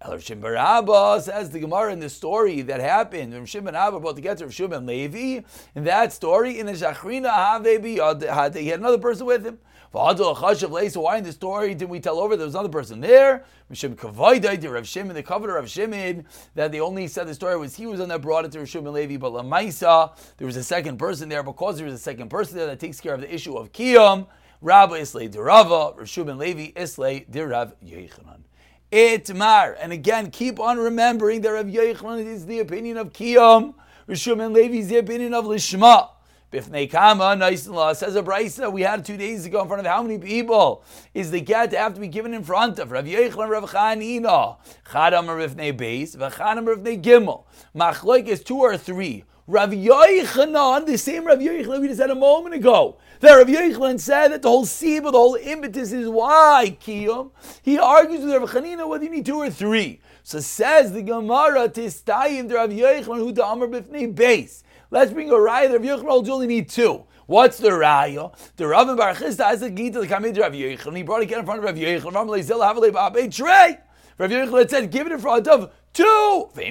El 0.00 0.16
Shimon 0.18 0.54
Abba 0.54 1.20
says 1.20 1.50
the 1.50 1.58
Gemara 1.58 1.92
in 1.92 1.98
the 1.98 2.08
story 2.08 2.62
that 2.62 2.78
happened. 2.78 3.34
Rav 3.34 3.48
Shimon 3.48 3.74
Abba 3.74 3.98
brought 3.98 4.14
together 4.14 4.44
Rav 4.44 4.54
Shimon 4.54 4.86
Levi. 4.86 5.42
In 5.74 5.84
that 5.84 6.12
story, 6.12 6.60
in 6.60 6.66
the 6.66 6.72
Shachrina 6.74 7.34
Have 7.34 8.54
he 8.54 8.68
had 8.68 8.78
another 8.78 8.98
person 8.98 9.26
with 9.26 9.44
him. 9.44 9.58
So 9.92 11.00
why 11.00 11.16
in 11.16 11.24
the 11.24 11.32
story 11.32 11.74
didn't 11.74 11.90
we 11.90 11.98
tell 11.98 12.20
over 12.20 12.36
there 12.36 12.46
was 12.46 12.54
another 12.54 12.68
person 12.68 13.00
there? 13.00 13.44
Rav 13.68 13.76
Shimon 13.76 13.96
Rav 13.96 14.86
Shimon, 14.86 15.16
the 15.16 15.22
covenant 15.24 15.58
of 15.58 15.68
Shimon, 15.68 16.26
that 16.54 16.70
they 16.70 16.78
only 16.78 17.08
said 17.08 17.26
the 17.26 17.34
story 17.34 17.56
was 17.56 17.74
he 17.74 17.86
was 17.86 17.98
on 17.98 18.06
that 18.10 18.22
brought 18.22 18.44
it 18.44 18.52
to 18.52 18.60
Rav 18.60 18.68
Shimon 18.68 18.92
Levi, 18.92 19.16
but 19.16 19.32
Lamaisa, 19.32 20.16
there 20.36 20.46
was 20.46 20.56
a 20.56 20.62
second 20.62 20.98
person 20.98 21.28
there 21.28 21.42
because 21.42 21.76
there 21.78 21.86
was 21.86 21.94
a 21.94 21.98
second 21.98 22.28
person 22.28 22.56
there 22.56 22.66
that 22.66 22.78
takes 22.78 23.00
care 23.00 23.14
of 23.14 23.20
the 23.20 23.34
issue 23.34 23.56
of 23.56 23.72
Kiyam. 23.72 24.28
Rabba 24.60 24.94
Islay 24.94 25.28
Dirava, 25.28 25.96
Rishub 25.96 26.28
and 26.28 26.38
Levi 26.38 26.72
Islay 26.78 27.26
Dirav 27.30 27.74
Yechanan. 27.84 28.40
Itmar. 28.90 29.76
And 29.78 29.92
again, 29.92 30.30
keep 30.30 30.58
on 30.58 30.78
remembering 30.78 31.42
that 31.42 31.50
Rav 31.50 31.66
Yechanan 31.66 32.26
is 32.26 32.46
the 32.46 32.60
opinion 32.60 32.96
of 32.96 33.12
Kiyom, 33.12 33.74
Rishub 34.08 34.44
and 34.44 34.54
Levi 34.54 34.78
is 34.78 34.88
the 34.88 34.98
opinion 34.98 35.34
of 35.34 35.44
Lishma. 35.44 36.10
Bifnei 36.50 36.90
Kama, 36.90 37.36
nice 37.36 37.66
and 37.66 37.76
law. 37.76 37.92
Says 37.92 38.16
a 38.16 38.22
Brisa 38.22 38.72
we 38.72 38.80
had 38.80 39.04
two 39.04 39.18
days 39.18 39.44
ago 39.44 39.60
in 39.60 39.68
front 39.68 39.80
of 39.80 39.86
how 39.86 40.02
many 40.02 40.18
people 40.18 40.82
is 41.12 41.30
the 41.30 41.42
get 41.42 41.70
to 41.72 41.78
have 41.78 41.92
to 41.92 42.00
be 42.00 42.08
given 42.08 42.32
in 42.32 42.42
front 42.42 42.78
of? 42.78 42.90
Rav 42.90 43.04
Yechon 43.04 43.42
and 43.42 43.50
Rav 43.50 43.70
Chanina. 43.70 44.56
Chadam 44.86 45.26
Rivnei 45.26 45.76
Beis, 45.78 46.16
Vachadam 46.16 46.66
Rivnei 46.66 47.02
Gimel. 47.02 47.44
Machloik 47.76 48.28
is 48.28 48.42
two 48.42 48.56
or 48.56 48.78
three. 48.78 49.24
Rav 49.46 49.72
Yochanan, 49.72 50.86
the 50.86 50.96
same 50.96 51.26
Rav 51.26 51.38
Yochanan 51.38 51.82
we 51.82 51.88
just 51.88 52.00
had 52.00 52.10
a 52.10 52.14
moment 52.14 52.54
ago. 52.54 52.96
That 53.20 53.34
Rav 53.34 53.46
Yochanan 53.46 54.00
said 54.00 54.28
that 54.28 54.40
the 54.40 54.48
whole 54.48 54.64
siba, 54.64 55.04
the 55.04 55.18
whole 55.18 55.34
impetus 55.34 55.92
is 55.92 56.08
why 56.08 56.78
kiyum. 56.80 57.30
He 57.60 57.78
argues 57.78 58.24
with 58.24 58.32
Rav 58.34 58.50
Chanina 58.50 58.88
whether 58.88 59.04
you 59.04 59.10
need 59.10 59.26
two 59.26 59.36
or 59.36 59.50
three. 59.50 60.00
So 60.22 60.40
says 60.40 60.92
the 60.92 61.02
Gemara 61.02 61.68
Tistayim 61.68 62.50
Rav 62.50 62.70
Yochanan 62.70 63.18
who 63.18 63.32
the 63.32 63.44
Amr 63.44 63.68
b'fnei 63.68 64.14
base. 64.14 64.64
Let's 64.90 65.12
bring 65.12 65.30
a 65.30 65.34
raya. 65.34 65.72
Rav 65.72 65.82
Yochanan 65.82 66.28
only 66.28 66.46
need 66.46 66.68
two. 66.68 67.04
What's 67.26 67.58
the 67.58 67.70
raya? 67.70 68.32
The 68.56 68.66
Rav 68.66 68.96
Bar 68.96 69.14
Chisda 69.14 69.44
has 69.44 69.60
the 69.60 69.70
gita 69.70 70.00
the 70.00 70.06
kamid 70.06 70.38
Rav 70.38 70.52
Yochanan. 70.52 70.96
He 70.96 71.02
brought 71.02 71.22
it 71.22 71.30
in 71.30 71.44
front 71.44 71.58
of 71.58 71.64
Rav 71.64 71.76
Yochanan. 71.76 72.14
Rav 72.14 72.26
Leizil 72.26 72.94
have 72.94 73.16
a 73.16 73.28
trey. 73.28 73.78
Rav 74.16 74.30
Yochanan 74.30 74.70
said, 74.70 74.90
give 74.90 75.06
it 75.06 75.12
in 75.12 75.18
front 75.18 75.46
of 75.46 75.70
Two. 75.94 76.50
That's 76.54 76.70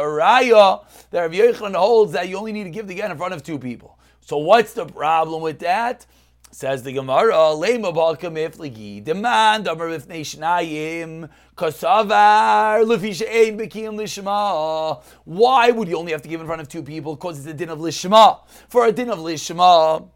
raya 0.00 0.84
that 1.10 1.20
Rav 1.20 1.32
Yochanan 1.32 1.74
holds 1.74 2.12
that 2.12 2.28
you 2.28 2.38
only 2.38 2.52
need 2.52 2.64
to 2.64 2.70
give 2.70 2.86
the 2.86 2.94
get 2.94 3.10
in 3.10 3.16
front 3.18 3.34
of 3.34 3.42
two 3.42 3.58
people. 3.58 3.98
So 4.20 4.38
what's 4.38 4.72
the 4.72 4.86
problem 4.86 5.42
with 5.42 5.58
that? 5.58 6.06
Says 6.54 6.84
the 6.84 6.92
Gemara, 6.92 7.32
Lema 7.32 7.92
balka 7.92 8.30
mifligi, 8.30 9.02
demand 9.02 9.66
amar 9.66 9.88
ifnei 9.88 10.20
shnayim, 10.20 11.28
kasavar, 11.56 12.86
lefisha 12.86 13.26
ein 13.28 13.58
bekiyim 13.58 13.96
lishma. 13.96 15.02
Why 15.24 15.72
would 15.72 15.88
you 15.88 15.98
only 15.98 16.12
have 16.12 16.22
to 16.22 16.28
give 16.28 16.40
in 16.40 16.46
front 16.46 16.62
of 16.62 16.68
two 16.68 16.84
people? 16.84 17.16
Because 17.16 17.40
it's 17.40 17.48
a 17.48 17.54
din 17.54 17.70
of 17.70 17.80
lishma. 17.80 18.38
For 18.68 18.86
a 18.86 18.92
din 18.92 19.10
of 19.10 19.18
lishma, 19.18 20.08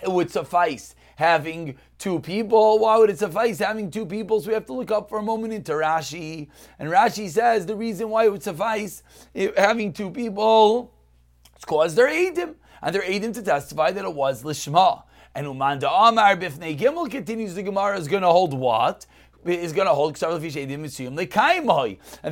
it 0.00 0.08
would 0.08 0.30
suffice 0.30 0.94
having 1.16 1.76
two 1.98 2.20
people. 2.20 2.78
Why 2.78 2.98
would 2.98 3.10
it 3.10 3.18
suffice 3.18 3.58
having 3.58 3.90
two 3.90 4.06
people? 4.06 4.40
So 4.40 4.48
we 4.50 4.54
have 4.54 4.66
to 4.66 4.74
look 4.74 4.92
up 4.92 5.08
for 5.08 5.18
a 5.18 5.22
moment 5.22 5.52
into 5.52 5.72
Rashi. 5.72 6.46
And 6.78 6.90
Rashi 6.90 7.28
says 7.28 7.66
the 7.66 7.74
reason 7.74 8.08
why 8.08 8.26
it 8.26 8.30
would 8.30 8.44
suffice 8.44 9.02
having 9.56 9.92
two 9.92 10.12
people 10.12 10.94
is 11.56 11.62
because 11.62 11.96
they're 11.96 12.06
Adim. 12.06 12.54
And 12.80 12.94
they're 12.94 13.02
Adim 13.02 13.34
to 13.34 13.42
testify 13.42 13.90
that 13.90 14.04
it 14.04 14.14
was 14.14 14.44
Lishma. 14.44 15.02
And 15.34 15.46
Umanda 15.46 15.90
Amar 15.90 16.36
Bifnei 16.36 16.78
Gimel 16.78 17.10
continues 17.10 17.54
the 17.54 17.62
Gemara 17.62 17.98
is 17.98 18.08
going 18.08 18.22
to 18.22 18.28
hold 18.28 18.54
what? 18.54 19.06
is 19.44 19.72
going 19.72 19.88
to 19.88 19.92
hold 19.92 20.22
and 20.22 20.32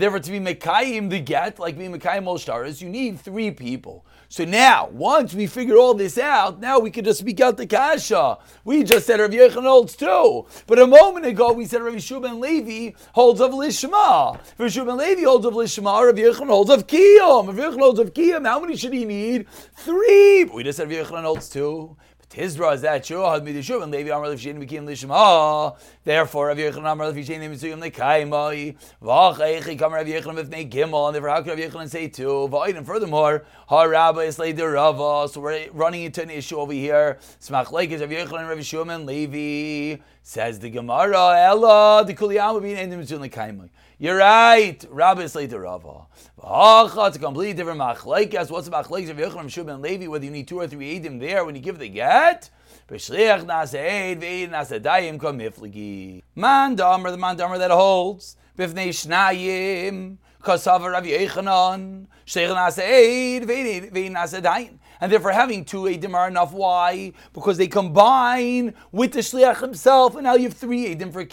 therefore 0.00 0.20
to 0.20 0.30
be 0.30 0.38
mekayim 0.38 1.10
the 1.10 1.18
get 1.18 1.58
like 1.58 1.76
being 1.76 1.92
mekayim 1.92 2.24
all 2.24 2.38
you 2.80 2.88
need 2.88 3.18
three 3.18 3.50
people 3.50 4.06
so 4.32 4.44
now, 4.44 4.88
once 4.92 5.34
we 5.34 5.48
figure 5.48 5.76
all 5.76 5.92
this 5.92 6.16
out, 6.16 6.60
now 6.60 6.78
we 6.78 6.92
can 6.92 7.04
just 7.04 7.18
speak 7.18 7.40
out 7.40 7.56
the 7.56 7.66
kasha. 7.66 8.38
We 8.62 8.84
just 8.84 9.04
said 9.04 9.18
Rav 9.18 9.30
Yechon 9.30 9.64
holds 9.64 9.96
two, 9.96 10.46
but 10.68 10.78
a 10.78 10.86
moment 10.86 11.26
ago 11.26 11.52
we 11.52 11.64
said 11.64 11.82
Rav 11.82 11.94
Shubin 11.94 12.38
Levi 12.38 12.96
holds 13.12 13.40
of 13.40 13.50
Lishma. 13.50 14.38
Rav 14.56 14.70
Shubin 14.70 14.96
Levi 14.96 15.22
holds 15.22 15.44
of 15.44 15.54
Lishma. 15.54 16.06
Rav 16.06 16.14
Yechon 16.14 16.46
holds 16.46 16.70
of 16.70 16.86
Kiyom. 16.86 17.48
Rav 17.48 17.56
Yechon 17.56 17.80
holds 17.80 17.98
of 17.98 18.14
Kiyom. 18.14 18.46
How 18.46 18.60
many 18.60 18.76
should 18.76 18.92
he 18.92 19.04
need? 19.04 19.48
Three. 19.74 20.44
We 20.44 20.62
just 20.62 20.76
said 20.76 20.88
Rav 20.88 21.08
Yechon 21.08 21.24
holds 21.24 21.48
two. 21.48 21.96
Tizra 22.30 22.74
is 22.74 22.82
that 22.82 23.02
true? 23.02 23.28
Had 23.28 23.44
midishuv 23.44 23.82
and 23.82 23.90
Levi 23.90 24.08
Amar 24.08 24.28
Lefshin 24.28 24.60
became 24.60 24.86
Lishma. 24.86 25.10
Ah, 25.10 25.74
therefore, 26.04 26.46
Rav 26.46 26.58
Yechon 26.58 26.88
Amar 26.88 27.08
Lefshin 27.08 27.40
Mitzuyim 27.40 27.82
Lekaimai. 27.82 28.76
Vach 29.02 29.38
Eichi 29.38 29.76
Kam 29.76 29.92
Rav 29.92 30.06
Yechon 30.06 30.38
Mifnei 30.38 30.70
Gimel. 30.70 31.08
And 31.08 31.14
therefore, 31.16 31.30
how 31.30 31.42
can 31.42 31.58
Rav 31.58 31.58
Yechon 31.58 31.88
say 31.88 32.06
two? 32.06 32.48
V'ayit 32.48 32.76
and 32.76 32.86
furthermore, 32.86 33.44
Ha 33.66 33.82
Rabba 33.82 34.20
is 34.20 34.38
Lei 34.38 34.52
Rava. 34.52 35.28
So 35.28 35.40
we're 35.40 35.70
running 35.72 36.04
into 36.04 36.22
an 36.22 36.30
issue 36.30 36.58
over 36.58 36.72
here. 36.72 37.18
Smach 37.40 37.72
Leik 37.72 37.90
is 37.90 38.00
Rav 38.00 38.10
Yechon 38.10 38.38
and 38.38 38.48
Rav 38.48 38.58
Yishum 38.58 38.94
and 38.94 39.06
Levi. 39.06 40.00
Says 40.22 40.60
the 40.60 40.70
Gemara, 40.70 41.36
Ella, 41.36 42.04
the 42.06 42.14
Kuliyam 42.14 42.54
will 42.54 42.60
be 42.60 42.74
in 42.74 42.90
Mitzuyim 42.90 43.28
Lekaimai. 43.28 43.70
You're 44.02 44.16
right. 44.16 44.82
Rabbi 44.88 45.24
is 45.24 45.34
later 45.34 45.60
Rava. 45.60 46.06
It's 46.42 47.16
a 47.16 47.18
completely 47.18 47.52
different 47.52 47.80
machlaikas. 47.80 48.50
What's 48.50 48.66
the 48.66 48.74
machlaikas 48.74 49.10
of 49.10 49.18
Yochanan 49.18 49.50
Shub 49.50 49.70
and 49.70 49.82
Levi? 49.82 50.06
Whether 50.06 50.24
you 50.24 50.30
need 50.30 50.48
two 50.48 50.58
or 50.58 50.66
three 50.66 50.98
edim 50.98 51.20
there 51.20 51.44
when 51.44 51.54
you 51.54 51.60
give 51.60 51.78
the 51.78 51.86
get. 51.86 52.48
B'shliach 52.88 53.44
naseid 53.44 54.22
ve'ed 54.22 54.48
nasedayim 54.52 55.20
kom 55.20 55.38
mifligi. 55.38 56.22
Man 56.34 56.76
damer, 56.76 57.10
the 57.10 57.18
man 57.18 57.36
damer 57.36 57.58
that 57.58 57.70
holds. 57.70 58.36
B'fnei 58.56 58.88
shnayim. 58.88 60.16
Kasav 60.42 60.90
Rav 60.90 61.04
Yochanan. 61.04 62.06
Shliach 62.24 62.56
naseid 62.56 63.44
ve'ed 63.44 63.92
nasedayim. 63.92 64.78
And 65.02 65.12
therefore, 65.12 65.32
having 65.32 65.66
two 65.66 65.82
Edim 65.82 66.14
are 66.14 66.28
enough. 66.28 66.52
Why? 66.54 67.12
Because 67.34 67.58
they 67.58 67.68
combine 67.68 68.72
with 68.92 69.12
the 69.12 69.20
Shliach 69.20 69.60
himself, 69.60 70.14
and 70.14 70.24
now 70.24 70.36
you 70.36 70.44
have 70.44 70.54
three 70.56 70.94
Edim 70.94 71.12
for 71.12 71.24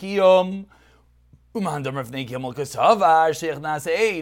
Kiyom. 1.61 2.43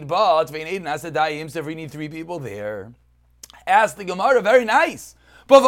But 0.08 1.56
if 1.56 1.66
we 1.66 1.74
need 1.74 1.90
three 1.90 2.08
people 2.08 2.38
there. 2.38 2.92
Ask 3.66 3.96
the 3.96 4.04
Gemara, 4.04 4.40
very 4.42 4.64
nice. 4.64 5.16
But 5.48 5.62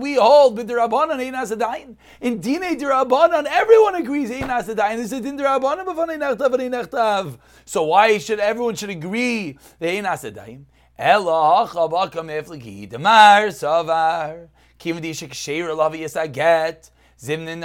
we 0.00 0.14
hold 0.14 0.56
Rabbanan 0.58 1.18
ein 1.18 1.34
asadayin. 1.34 1.96
In 2.20 2.40
Dine 2.40 2.78
the 2.78 2.84
Rabbanan, 2.86 3.44
everyone 3.46 3.96
agrees 3.96 4.30
ein 4.30 4.42
asadayin. 4.48 4.96
This 4.96 5.12
is 5.12 5.24
in 5.26 5.36
the 5.36 5.42
Rabbanan 5.42 5.84
nechtav 5.84 7.36
So 7.64 7.84
why 7.84 8.18
should 8.18 8.38
everyone 8.38 8.76
should 8.76 8.90
agree 8.90 9.58
the 9.80 9.88
ein 9.88 10.04
asadayin? 10.04 10.64
Ela 10.96 11.66
hachabaka 11.66 12.22
mefligi 12.22 12.88
demar 12.88 13.48
savar. 13.48 14.48
Kim 14.78 15.00
di 15.00 15.10
shekshir 15.10 15.68
lavi 15.76 16.02
yisaget. 16.02 16.90
Zimnin 17.20 17.62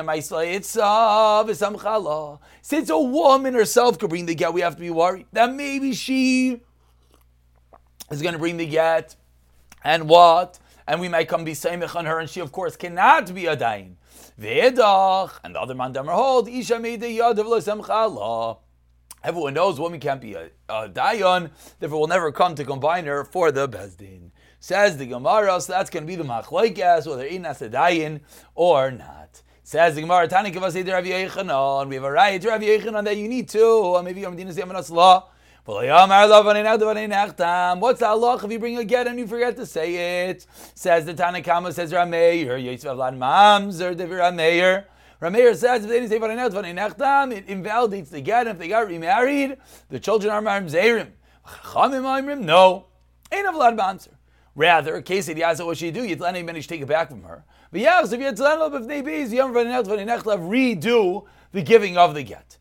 Since 2.61 2.89
a 2.89 2.99
woman 2.99 3.53
herself 3.53 3.97
could 3.97 4.09
bring 4.09 4.25
the 4.25 4.35
get, 4.35 4.53
we 4.53 4.61
have 4.61 4.75
to 4.75 4.81
be 4.81 4.89
worried 4.89 5.27
that 5.31 5.53
maybe 5.53 5.93
she 5.93 6.61
is 8.11 8.21
going 8.21 8.33
to 8.33 8.39
bring 8.39 8.57
the 8.57 8.65
get. 8.65 9.15
And 9.83 10.09
what? 10.09 10.59
And 10.87 10.99
we 10.99 11.07
might 11.07 11.27
come 11.27 11.43
be 11.43 11.53
samech 11.53 11.95
on 11.95 12.05
her, 12.05 12.19
and 12.19 12.29
she, 12.29 12.41
of 12.41 12.51
course, 12.51 12.75
cannot 12.75 13.33
be 13.33 13.45
a 13.45 13.55
dain. 13.55 13.97
Ve'edach, 14.39 15.39
and 15.43 15.55
the 15.55 15.61
other 15.61 15.73
man 15.73 15.93
damer 15.93 16.11
hold, 16.11 16.49
Isha 16.49 16.79
made 16.79 17.01
the 17.01 17.17
yad 17.17 17.37
of 17.39 18.57
Everyone 19.23 19.53
knows 19.55 19.79
woman 19.79 19.99
can't 19.99 20.21
be 20.21 20.35
a, 20.35 20.49
a 20.69 20.87
dayan, 20.89 21.49
therefore 21.79 22.01
will 22.01 22.07
never 22.07 22.31
come 22.31 22.53
to 22.55 22.63
combine 22.63 23.05
her 23.05 23.23
for 23.23 23.51
the 23.51 23.67
bezdin. 23.67 24.29
Says 24.59 24.97
the 24.97 25.07
Gemara, 25.07 25.59
so 25.61 25.73
that's 25.73 25.89
going 25.89 26.03
to 26.03 26.07
be 26.07 26.15
the 26.15 26.23
machlaikas, 26.23 27.07
whether 27.07 27.23
in 27.23 27.45
a 27.45 27.53
dayan 27.53 28.19
or 28.53 28.91
not. 28.91 29.24
Says 29.67 29.95
the 29.95 30.01
Gemara, 30.01 30.27
Tani 30.27 30.51
Kavasei 30.51 30.87
Rav 30.87 31.03
Yechanan. 31.03 31.89
We 31.89 31.95
have 31.95 32.03
a 32.03 32.11
right 32.11 32.39
to 32.39 32.49
Rav 32.49 32.61
Yechanan 32.61 33.03
that 33.05 33.17
you 33.17 33.27
need 33.27 33.49
to. 33.49 33.99
Maybe 34.03 34.21
Yom 34.21 34.37
Dinas 34.37 34.59
Yamanas 34.59 34.91
Law. 34.91 35.27
What's 35.65 35.87
the 37.99 38.05
Allah 38.05 38.39
if 38.43 38.51
you 38.51 38.59
bring 38.59 38.77
a 38.77 38.83
get 38.83 39.07
and 39.07 39.17
you 39.17 39.25
forget 39.25 39.55
to 39.55 39.65
say 39.65 40.27
it? 40.27 40.45
Says 40.75 41.05
the 41.05 41.15
Tanakama, 41.15 41.73
says 41.73 41.91
Rameir, 41.91 42.63
Yisrael 42.63 42.95
Vlad 42.95 43.17
Mamzer, 43.17 43.95
Devir 43.95 44.19
Rameir. 44.19 44.85
Rameir 45.19 45.55
says 45.55 45.83
if 45.83 45.89
they 45.89 45.99
didn't 45.99 46.09
say 46.09 46.19
Vanenach, 46.19 46.51
Vanenachtam, 46.51 47.35
it 47.35 47.47
invalidates 47.47 48.11
the 48.11 48.21
get. 48.21 48.41
And 48.41 48.49
if 48.49 48.59
they 48.59 48.67
got 48.67 48.85
remarried, 48.85 49.57
the 49.89 49.99
children 49.99 50.31
are 50.31 50.43
Mamzerim. 50.43 51.07
Chamim 51.43 52.41
no. 52.41 52.85
Ain't 53.31 53.47
a 53.47 53.51
Vlad 53.51 53.75
Mamzer. 53.75 54.09
Rather, 54.53 55.01
case 55.01 55.27
it 55.27 55.37
Yasa, 55.37 55.65
what 55.65 55.77
she 55.77 55.89
do? 55.89 56.07
Yitlani 56.07 56.45
managed 56.45 56.69
to 56.69 56.75
take 56.75 56.83
it 56.83 56.87
back 56.87 57.09
from 57.09 57.23
her. 57.23 57.43
Redo 60.37 61.25
the 61.51 61.61
giving 61.61 61.97
of 61.97 62.13
the 62.13 62.23
get. 62.23 62.57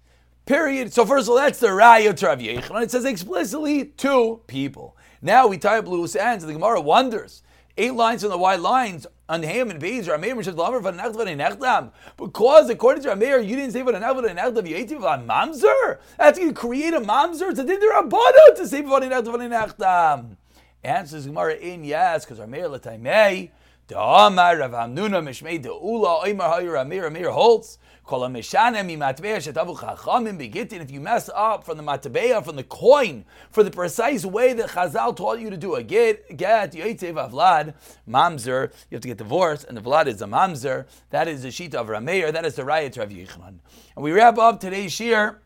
Period. 0.47 0.93
So 0.93 1.07
first 1.07 1.25
of 1.25 1.31
all, 1.31 1.37
that's 1.37 1.59
the 1.59 1.69
Raya 1.69 2.15
to 2.17 2.27
Rav 2.27 2.39
Yechon. 2.39 2.83
It 2.83 2.91
says 2.91 3.05
explicitly 3.05 3.87
two 3.87 4.43
people. 4.47 4.97
Now 5.23 5.47
we 5.47 5.57
tie 5.57 5.79
up 5.79 5.89
loose 5.89 6.15
ends, 6.15 6.45
and 6.45 6.51
the 6.51 6.55
Gemara 6.55 6.81
wonders. 6.81 7.43
Eight 7.77 7.95
lines 7.95 8.21
from 8.21 8.31
the 8.31 8.39
white 8.39 8.61
lines 8.61 9.07
on 9.29 9.43
Ham 9.43 9.71
and 9.71 9.83
Beis, 9.83 10.05
Rameir 10.05 10.45
says 10.45 10.55
Lamer 10.55 10.81
v'Nechtav 10.81 11.15
v'Nechtam. 11.17 11.91
Because 12.17 12.69
according 12.71 13.03
to 13.03 13.09
Rameir, 13.09 13.45
you 13.45 13.57
didn't 13.57 13.73
say 13.73 13.83
v'Nechtav 13.83 14.23
v'Nechtav 14.23 14.69
Yativ 14.69 15.01
v'Mamzer. 15.01 15.99
That's 16.19 16.39
going 16.39 16.51
to 16.51 16.55
create 16.55 16.95
a 16.95 17.01
Mamzer. 17.01 17.51
It's 17.51 17.59
a 17.59 17.65
din 17.65 17.81
to 17.81 18.67
say 18.69 18.83
v'Nechtav 18.83 19.25
v'Nechtam. 19.25 20.37
Answers 20.85 21.27
Gemara 21.27 21.55
in 21.55 21.83
yes, 21.85 22.25
because 22.25 22.39
Rameir 22.39 22.71
l'taimei. 22.71 23.51
The 23.87 24.01
Amar 24.01 24.57
Rav 24.57 24.71
Hamnuna 24.71 25.21
Mishmei 25.23 25.63
Ula 25.63 26.27
Oimar 26.27 26.55
Hayir 26.55 26.81
Amir 26.81 27.05
Amir 27.05 27.31
holds 27.31 27.77
Kol 28.03 28.23
HaMeshana 28.23 28.83
Mi 28.83 28.97
Matbeya 28.97 29.37
Shetavu 29.37 29.77
Chachamim 29.77 30.39
Begitin. 30.39 30.81
If 30.81 30.91
you 30.91 31.03
mess 31.03 31.29
up 31.35 31.65
from 31.65 31.77
the 31.77 31.83
Matbeya 31.83 32.43
from 32.43 32.57
the 32.57 32.63
coin 32.65 33.27
for 33.51 33.63
the 33.63 33.71
precise 33.71 34.25
way 34.25 34.55
that 34.55 34.71
Chazal 34.71 35.15
taught 35.15 35.39
you 35.39 35.51
to 35.51 35.59
do 35.59 35.75
a 35.75 35.83
get 35.83 36.35
get 36.35 36.73
Yoitzev 36.73 37.31
Avlad 37.31 37.75
Mamzer 38.09 38.73
you 38.89 38.97
have 38.97 39.03
to 39.03 39.09
get 39.09 39.19
divorced 39.19 39.65
and 39.65 39.77
the 39.77 39.83
Vlad 39.83 40.07
is 40.07 40.23
a 40.23 40.27
Mamzer. 40.27 40.87
That 41.11 41.29
is 41.29 41.43
the 41.43 41.49
Shita 41.49 41.75
of 41.75 41.89
Rameir 41.89 42.33
that 42.33 42.47
is 42.47 42.55
the 42.55 42.63
Rayat 42.63 42.97
Rav 42.97 43.11
Yichman 43.11 43.59
and 43.97 44.03
we 44.03 44.13
wrap 44.13 44.39
up 44.39 44.61
today's 44.61 44.95
shir 44.95 45.43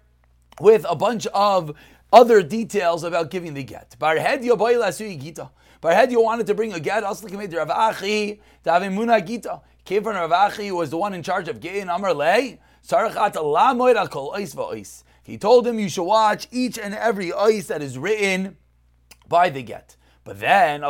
with 0.61 0.87
a 0.89 0.95
bunch 0.95 1.27
of 1.35 1.75
other 2.13 2.45
details 2.45 3.03
about 3.03 3.31
giving 3.33 3.55
the 3.55 3.65
get. 3.65 3.97
But 5.81 5.95
had 5.95 6.11
you 6.11 6.21
wanted 6.21 6.47
to 6.49 6.55
bring 6.55 6.73
a 6.73 6.81
get, 6.81 7.05
also 7.05 7.29
made 7.29 7.53
Rav 7.53 7.71
Achi, 7.71 8.41
Davimuna 8.65 9.25
Gita. 9.25 9.61
Came 9.85 10.03
from 10.03 10.17
Rav 10.17 10.33
Achi, 10.33 10.69
who 10.69 10.77
was 10.77 10.91
the 10.91 10.97
one 10.97 11.15
in 11.15 11.23
charge 11.23 11.49
of 11.49 11.65
and 11.65 11.91
Amar 11.91 12.15
Lei. 12.15 12.59
He 15.23 15.39
told 15.39 15.67
him 15.67 15.79
you 15.79 15.89
should 15.89 16.05
watch 16.05 16.49
each 16.51 16.79
and 16.79 16.95
every 16.95 17.33
ice 17.33 17.69
that 17.69 17.83
is 17.83 17.99
written 17.99 18.57
by 19.29 19.51
the 19.51 19.63
get. 19.63 19.97
But 20.25 20.41
then, 20.41 20.81
that 20.81 20.89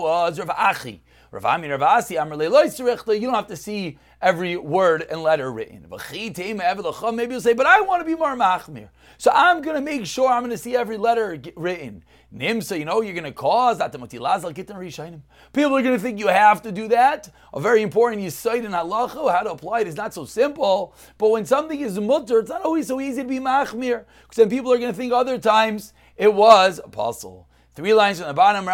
was 0.00 0.38
Rav 0.38 0.50
Achi. 0.50 1.02
Rav 1.32 1.44
Ami, 1.44 1.68
Rav 1.68 1.82
Asi, 1.82 2.16
Amar 2.16 2.42
You 2.42 2.50
don't 2.50 3.34
have 3.34 3.46
to 3.46 3.56
see 3.56 3.98
every 4.20 4.56
word 4.56 5.06
and 5.08 5.22
letter 5.22 5.52
written. 5.52 5.86
Maybe 5.88 7.32
you'll 7.32 7.40
say, 7.40 7.52
but 7.52 7.66
I 7.66 7.80
want 7.82 8.00
to 8.00 8.04
be 8.04 8.16
more 8.16 8.34
machmir. 8.34 8.88
So 9.16 9.30
I'm 9.32 9.62
going 9.62 9.76
to 9.76 9.80
make 9.80 10.06
sure 10.06 10.28
I'm 10.28 10.42
going 10.42 10.50
to 10.50 10.58
see 10.58 10.74
every 10.74 10.96
letter 10.96 11.40
written. 11.54 12.02
Nimsa, 12.34 12.76
you 12.76 12.84
know, 12.84 13.00
you're 13.00 13.14
going 13.14 13.24
to 13.24 13.32
cause 13.32 13.78
that 13.78 13.92
People 15.52 15.76
are 15.76 15.82
going 15.82 15.94
to 15.94 16.00
think 16.00 16.18
you 16.18 16.28
have 16.28 16.62
to 16.62 16.72
do 16.72 16.88
that. 16.88 17.32
A 17.54 17.60
very 17.60 17.82
important 17.82 18.22
yisaid 18.22 18.64
in 18.64 18.72
halacha, 18.72 19.32
how 19.32 19.42
to 19.42 19.52
apply 19.52 19.80
it 19.80 19.86
is 19.86 19.96
not 19.96 20.12
so 20.12 20.24
simple. 20.24 20.94
But 21.16 21.30
when 21.30 21.44
something 21.44 21.78
is 21.78 21.98
mutter, 22.00 22.40
it's 22.40 22.50
not 22.50 22.62
always 22.62 22.88
so 22.88 23.00
easy 23.00 23.22
to 23.22 23.28
be 23.28 23.38
machmir. 23.38 24.04
Because 24.22 24.36
then 24.36 24.50
people 24.50 24.72
are 24.72 24.78
going 24.78 24.92
to 24.92 24.96
think 24.96 25.12
other 25.12 25.38
times 25.38 25.92
it 26.16 26.34
was 26.34 26.80
apostle. 26.82 27.46
Three 27.80 27.94
lines 27.94 28.18
from 28.18 28.28
the 28.28 28.34
bottom. 28.34 28.64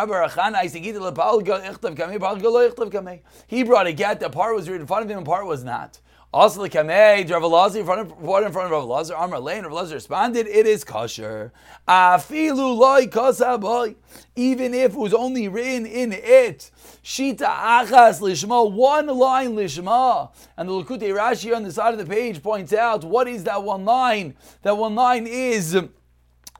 He 3.47 3.63
brought 3.63 3.87
a 3.87 3.93
get. 3.93 4.19
The 4.19 4.31
part 4.31 4.57
was 4.57 4.69
written 4.69 4.81
in 4.81 4.87
front 4.89 5.05
of 5.05 5.11
him, 5.13 5.19
and 5.19 5.25
part 5.25 5.47
was 5.47 5.63
not. 5.63 6.01
Also, 6.35 6.61
the 6.61 6.69
kamei, 6.69 7.31
Rav 7.31 7.41
Elazar, 7.41 7.77
in 7.77 7.87
front 7.87 8.01
of, 8.01 8.11
in 8.11 8.53
front 8.53 8.67
of 8.67 8.73
Rav 8.73 8.83
Elazar, 8.83 9.15
Amar 9.25 9.39
Lane, 9.39 9.63
Rav 9.63 9.73
Elazar 9.73 9.93
responded, 9.93 10.49
it 10.49 10.67
is 10.67 10.83
kosher. 10.83 11.53
Afilu 11.87 12.77
loy 12.77 13.07
kosaboy. 13.07 13.95
Even 14.35 14.75
if 14.75 14.95
it 14.95 14.99
was 14.99 15.15
only 15.15 15.47
written 15.47 15.87
in 15.87 16.13
it. 16.13 16.73
Shita 17.05 17.47
achas 17.47 18.21
lishma, 18.21 18.73
one 18.73 19.07
line 19.07 19.55
lishma. 19.55 20.33
And 20.57 20.69
the 20.69 20.73
Likutei 20.73 21.15
Rashi 21.17 21.55
on 21.55 21.63
the 21.63 21.71
side 21.71 21.95
of 21.95 22.01
the 22.01 22.13
page 22.13 22.43
points 22.43 22.73
out, 22.73 23.05
what 23.05 23.29
is 23.29 23.45
that 23.45 23.63
one 23.63 23.85
line? 23.85 24.35
That 24.63 24.77
one 24.77 24.97
line 24.97 25.29
is 25.29 25.79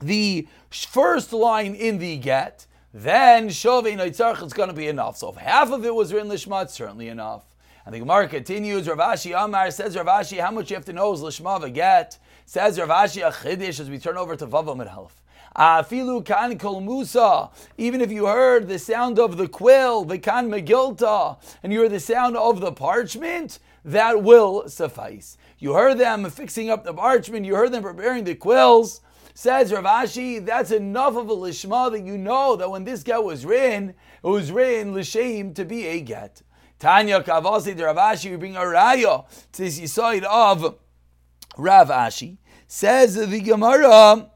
the 0.01 0.47
first 0.69 1.33
line 1.33 1.75
in 1.75 1.97
the 1.97 2.17
get, 2.17 2.65
then 2.93 3.49
Shovei 3.49 3.95
Noitzarch 3.97 4.43
is 4.45 4.53
going 4.53 4.69
to 4.69 4.75
be 4.75 4.87
enough. 4.87 5.17
So 5.17 5.29
if 5.29 5.35
half 5.35 5.71
of 5.71 5.85
it 5.85 5.93
was 5.93 6.13
written 6.13 6.29
Lishma, 6.29 6.63
it's 6.63 6.73
certainly 6.73 7.09
enough. 7.09 7.43
And 7.85 7.93
the 7.93 7.99
Gemara 7.99 8.27
continues, 8.27 8.87
Ravashi 8.87 9.33
Amar 9.37 9.71
says 9.71 9.95
Ravashi, 9.95 10.39
how 10.39 10.51
much 10.51 10.69
you 10.69 10.75
have 10.75 10.85
to 10.85 10.93
know 10.93 11.13
is 11.13 11.21
Lishma 11.21 11.73
get? 11.73 12.17
Says 12.45 12.77
Ravashi 12.77 13.27
a 13.27 13.31
Chidish 13.31 13.79
as 13.79 13.89
we 13.89 13.97
turn 13.97 14.17
over 14.17 14.35
to 14.35 14.47
Vavam 14.47 14.85
Medhalf. 14.85 15.11
Afilu 15.55 16.23
kan 16.23 16.57
kol 16.57 16.81
Musa. 16.81 17.49
Even 17.77 18.01
if 18.01 18.11
you 18.11 18.27
heard 18.27 18.67
the 18.67 18.77
sound 18.77 19.17
of 19.17 19.37
the 19.37 19.47
quill, 19.47 20.03
the 20.03 20.19
kan 20.19 20.49
megilta, 20.49 21.37
and 21.63 21.73
you 21.73 21.81
heard 21.81 21.91
the 21.91 21.99
sound 21.99 22.37
of 22.37 22.59
the 22.59 22.71
parchment, 22.71 23.59
that 23.83 24.21
will 24.21 24.67
suffice. 24.69 25.37
You 25.57 25.73
heard 25.73 25.97
them 25.97 26.29
fixing 26.29 26.69
up 26.69 26.83
the 26.83 26.93
parchment, 26.93 27.45
you 27.45 27.55
heard 27.55 27.71
them 27.71 27.83
preparing 27.83 28.23
the 28.23 28.35
quills. 28.35 29.01
Says 29.39 29.71
Ravashi, 29.71 30.43
that's 30.43 30.71
enough 30.71 31.15
of 31.15 31.29
a 31.29 31.35
lishma 31.35 31.91
that 31.91 32.01
you 32.01 32.17
know 32.17 32.55
that 32.55 32.71
when 32.71 32.85
this 32.85 33.03
get 33.03 33.23
was 33.23 33.45
written, 33.45 33.89
it 33.89 34.27
was 34.27 34.51
written 34.51 34.95
l'shem 34.95 35.53
to 35.53 35.63
be 35.63 35.85
a 35.85 36.01
get. 36.01 36.41
Tanya 36.79 37.21
Kavasi 37.21 37.77
de 37.77 37.83
Ravashi, 37.83 38.31
we 38.31 38.37
bring 38.37 38.55
a 38.55 38.61
raya 38.61 39.25
to 39.51 39.61
this 39.61 39.93
side 39.93 40.23
of 40.23 40.79
Rav 41.55 41.89
Ashi. 41.89 42.37
Says 42.65 43.13
the 43.13 43.39
Gemara. 43.39 44.27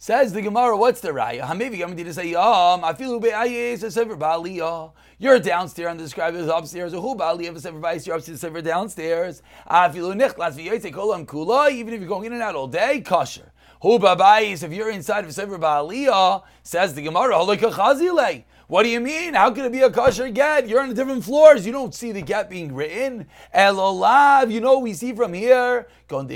Says 0.00 0.32
the 0.32 0.40
Gemara, 0.40 0.76
what's 0.76 1.00
the 1.00 1.08
raya? 1.08 1.40
Hamevi 1.40 1.78
Gamdi 1.78 2.04
to 2.04 2.14
say, 2.14 2.32
Um, 2.32 2.84
I 2.84 2.92
feel 2.92 3.18
be'ayes 3.18 3.82
a 3.82 3.90
sever 3.90 4.16
ba'aliyah. 4.16 4.92
You're 5.18 5.40
downstairs 5.40 5.90
and 5.90 5.98
describe 5.98 6.36
it 6.36 6.38
as 6.38 6.46
upstairs. 6.46 6.92
Who 6.92 7.16
ba'aliyah 7.16 7.56
a 7.56 7.60
sever 7.60 7.80
ba'ayes, 7.80 8.06
you're 8.06 8.14
upstairs, 8.14 8.40
sever 8.40 8.62
downstairs. 8.62 9.42
I 9.66 9.90
feel 9.90 10.10
nichlas 10.12 10.56
v'yoyte 10.56 10.92
kolam 10.92 11.26
kula, 11.26 11.72
even 11.72 11.94
if 11.94 11.98
you're 11.98 12.08
going 12.08 12.26
in 12.26 12.32
and 12.32 12.42
out 12.42 12.54
all 12.54 12.68
day, 12.68 13.00
kosher. 13.00 13.50
Who 13.82 13.98
ba'ayes, 13.98 14.62
if 14.62 14.72
you're 14.72 14.90
inside 14.90 15.24
of 15.24 15.34
sever 15.34 15.58
ba'aliyah, 15.58 16.44
says 16.62 16.94
the 16.94 17.02
Gemara, 17.02 17.34
halakha 17.34 17.72
chazile. 17.72 18.44
What 18.68 18.82
do 18.82 18.90
you 18.90 19.00
mean? 19.00 19.32
How 19.32 19.50
can 19.50 19.64
it 19.64 19.72
be 19.72 19.80
a 19.80 19.90
kosher 19.90 20.28
get? 20.28 20.68
You're 20.68 20.82
on 20.82 20.92
different 20.92 21.24
floors. 21.24 21.64
You 21.64 21.72
don't 21.72 21.94
see 21.94 22.12
the 22.12 22.20
get 22.20 22.50
being 22.50 22.74
written. 22.74 23.26
Elolav, 23.54 24.52
you 24.52 24.60
know 24.60 24.78
we 24.78 24.92
see 24.92 25.14
from 25.14 25.32
here. 25.32 25.88
That 26.10 26.28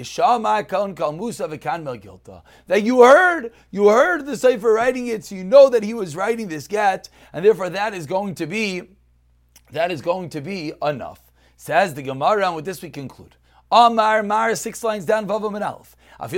you 2.82 3.02
heard, 3.02 3.52
you 3.70 3.88
heard 3.88 4.24
the 4.24 4.38
Sefer 4.38 4.72
writing 4.72 5.08
it, 5.08 5.26
so 5.26 5.34
you 5.34 5.44
know 5.44 5.68
that 5.68 5.82
he 5.82 5.92
was 5.92 6.16
writing 6.16 6.48
this 6.48 6.66
get, 6.66 7.10
and 7.34 7.44
therefore 7.44 7.68
that 7.68 7.92
is 7.92 8.06
going 8.06 8.34
to 8.36 8.46
be, 8.46 8.84
that 9.70 9.92
is 9.92 10.00
going 10.00 10.30
to 10.30 10.40
be 10.40 10.72
enough. 10.82 11.20
Says 11.58 11.92
the 11.92 12.02
Gemara, 12.02 12.46
and 12.46 12.56
with 12.56 12.64
this 12.64 12.80
we 12.80 12.88
conclude. 12.88 13.36
Amar 13.70 14.22
Mar, 14.22 14.54
six 14.54 14.82
lines 14.82 15.04
down, 15.04 15.26
Vavam 15.26 15.54
and 15.54 15.64
Aleph. 15.64 15.96
I 16.20 16.28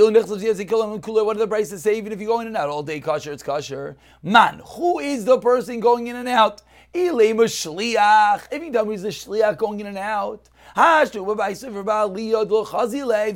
on 0.83 0.97
a 0.97 1.01
cooler. 1.01 1.25
What 1.25 1.35
do 1.35 1.41
the 1.41 1.49
prices 1.49 1.83
say? 1.83 1.97
Even 1.99 2.13
if 2.13 2.21
you 2.21 2.27
go 2.27 2.41
in 2.41 2.47
and 2.47 2.57
out 2.57 2.69
all 2.69 2.83
day, 2.83 3.01
kosher, 3.01 3.33
it's 3.33 3.43
kosher. 3.43 3.97
Man, 4.23 4.63
who 4.65 4.99
is 4.99 5.25
the 5.25 5.39
person 5.39 5.81
going 5.81 6.07
in 6.07 6.17
and 6.17 6.29
out? 6.29 6.63
If 6.97 7.13
you 7.13 8.71
tell 8.73 8.85
me 8.85 8.93
he's 8.93 9.03
the 9.03 9.09
shliach 9.09 9.59
going 9.59 9.81
in 9.81 9.87
and 9.87 9.99
out. 9.99 10.49
The 10.77 11.07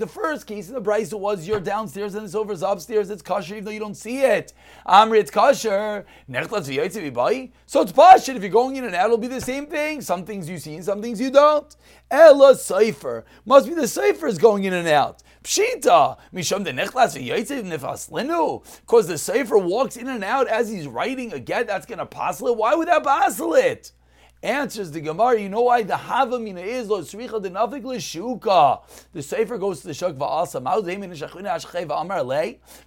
first 0.09 0.47
case 0.47 0.69
in 0.69 0.75
the 0.75 0.81
price 0.81 1.13
was 1.13 1.47
you're 1.47 1.59
downstairs 1.59 2.15
and 2.15 2.27
the 2.27 2.31
silver's 2.31 2.63
upstairs. 2.63 3.11
It's 3.11 3.21
kosher 3.21 3.55
even 3.55 3.65
though 3.65 3.73
you 3.73 3.81
don't 3.81 3.97
see 3.97 4.21
it. 4.21 4.53
Amri, 4.87 5.19
it's 5.19 5.33
kosher. 5.33 6.07
So 6.29 7.83
it's 7.83 7.93
pashit. 7.93 8.37
If 8.37 8.43
you're 8.43 8.51
going 8.51 8.77
in 8.77 8.85
and 8.85 8.95
out, 8.95 9.07
it'll 9.07 9.19
be 9.19 9.27
the 9.27 9.41
same 9.41 9.67
thing. 9.67 10.03
Some 10.03 10.25
things 10.25 10.49
you 10.49 10.59
see 10.59 10.77
and 10.77 10.85
some 10.85 11.03
things 11.03 11.21
you 11.21 11.33
don't. 11.33 11.75
Ella 12.11 12.55
Sefer. 12.55 13.25
Must 13.45 13.67
be 13.69 13.75
the 13.75 13.89
Sefer 13.89 14.29
is 14.29 14.39
going 14.39 14.63
in 14.65 14.73
and 14.73 14.87
out. 14.87 15.23
Pshita. 15.43 16.19
Misham 16.33 16.65
de 16.65 16.73
nechlas 16.73 17.17
nifaslinu. 17.17 18.81
Because 18.81 19.07
the 19.07 19.19
Sefer 19.19 19.59
walks 19.59 19.97
in 19.97 20.09
and 20.09 20.25
out 20.25 20.49
as 20.49 20.69
he's 20.69 20.87
writing 20.87 21.33
a 21.33 21.39
get 21.39 21.67
that's 21.67 21.87
going 21.87 21.99
to 21.99 22.07
passel 22.07 22.49
it. 22.49 22.57
Why 22.57 22.75
would 22.75 22.89
that 22.89 23.05
passel 23.05 23.55
it? 23.55 23.93
Answers 24.41 24.93
the 24.93 25.01
Gemara, 25.01 25.41
you 25.41 25.49
know 25.49 25.63
why 25.63 25.83
the 25.83 25.95
Havamina 25.95 26.63
is 26.65 26.89
lo 26.89 27.03
sricha 27.03 27.43
de 27.43 27.51
nafik 27.51 27.83
shuka. 27.83 28.83
The 29.13 29.21
Sefer 29.21 29.59
goes 29.59 29.81
to 29.81 29.89
the 29.89 29.95
Shuk 29.95 30.15
va'asa. 30.17 30.63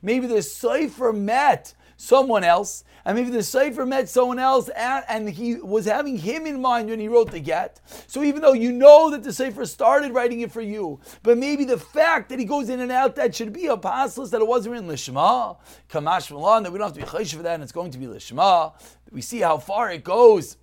Maybe 0.02 0.28
the 0.28 0.42
Sefer 0.42 1.12
met 1.12 1.74
someone 2.02 2.44
else, 2.44 2.84
and 3.06 3.16
maybe 3.16 3.30
the 3.30 3.44
Sefer 3.44 3.86
met 3.86 4.10
someone 4.10 4.40
else, 4.40 4.70
and, 4.70 5.06
and 5.08 5.30
he 5.30 5.56
was 5.56 5.86
having 5.86 6.18
him 6.18 6.48
in 6.48 6.60
mind 6.60 6.90
when 6.90 7.00
he 7.00 7.08
wrote 7.08 7.32
the 7.32 7.40
get. 7.40 7.80
So 8.08 8.24
even 8.24 8.42
though 8.42 8.54
you 8.54 8.72
know 8.72 9.12
that 9.12 9.24
the 9.24 9.32
Sefer 9.32 9.66
started 9.68 10.12
writing 10.12 10.42
it 10.42 10.52
for 10.52 10.62
you, 10.62 11.00
but 11.22 11.38
maybe 11.38 11.64
the 11.64 11.78
fact 11.78 12.30
that 12.30 12.40
he 12.40 12.46
goes 12.46 12.70
in 12.70 12.80
and 12.80 12.92
out, 12.92 13.16
that 13.18 13.36
should 13.36 13.54
be 13.54 13.68
a 13.68 13.78
paslis 13.78 14.32
that 14.32 14.42
it 14.42 14.48
wasn't 14.48 14.78
in 14.78 14.88
Lishma, 14.88 15.58
Kamash 15.90 16.32
Milan, 16.32 16.64
that 16.64 16.72
we 16.72 16.80
don't 16.80 16.88
have 16.88 16.98
to 16.98 17.00
be 17.00 17.06
chayish 17.06 17.36
for 17.36 17.44
that, 17.44 17.54
and 17.54 17.64
it's 17.64 17.72
going 17.72 17.92
to 17.92 18.00
be 18.00 18.08
Lishma. 18.08 18.74
We 19.12 19.22
see 19.22 19.40
how 19.40 19.60
far 19.60 19.92
it 19.92 20.04
goes. 20.04 20.58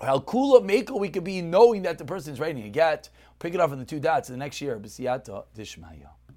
How 0.00 0.18
kula 0.18 0.62
meko 0.62 1.00
we 1.00 1.08
could 1.08 1.24
be 1.24 1.40
knowing 1.40 1.82
that 1.82 1.96
the 1.96 2.04
person 2.04 2.34
is 2.34 2.40
writing 2.40 2.64
a 2.64 2.68
get. 2.68 3.08
Pick 3.38 3.54
it 3.54 3.60
up 3.60 3.72
in 3.72 3.78
the 3.78 3.84
two 3.86 4.00
dots 4.00 4.28
in 4.28 4.34
the 4.34 4.38
next 4.38 4.60
year. 4.60 4.78
B'siyata 4.78 5.44
dishmaya. 5.56 6.15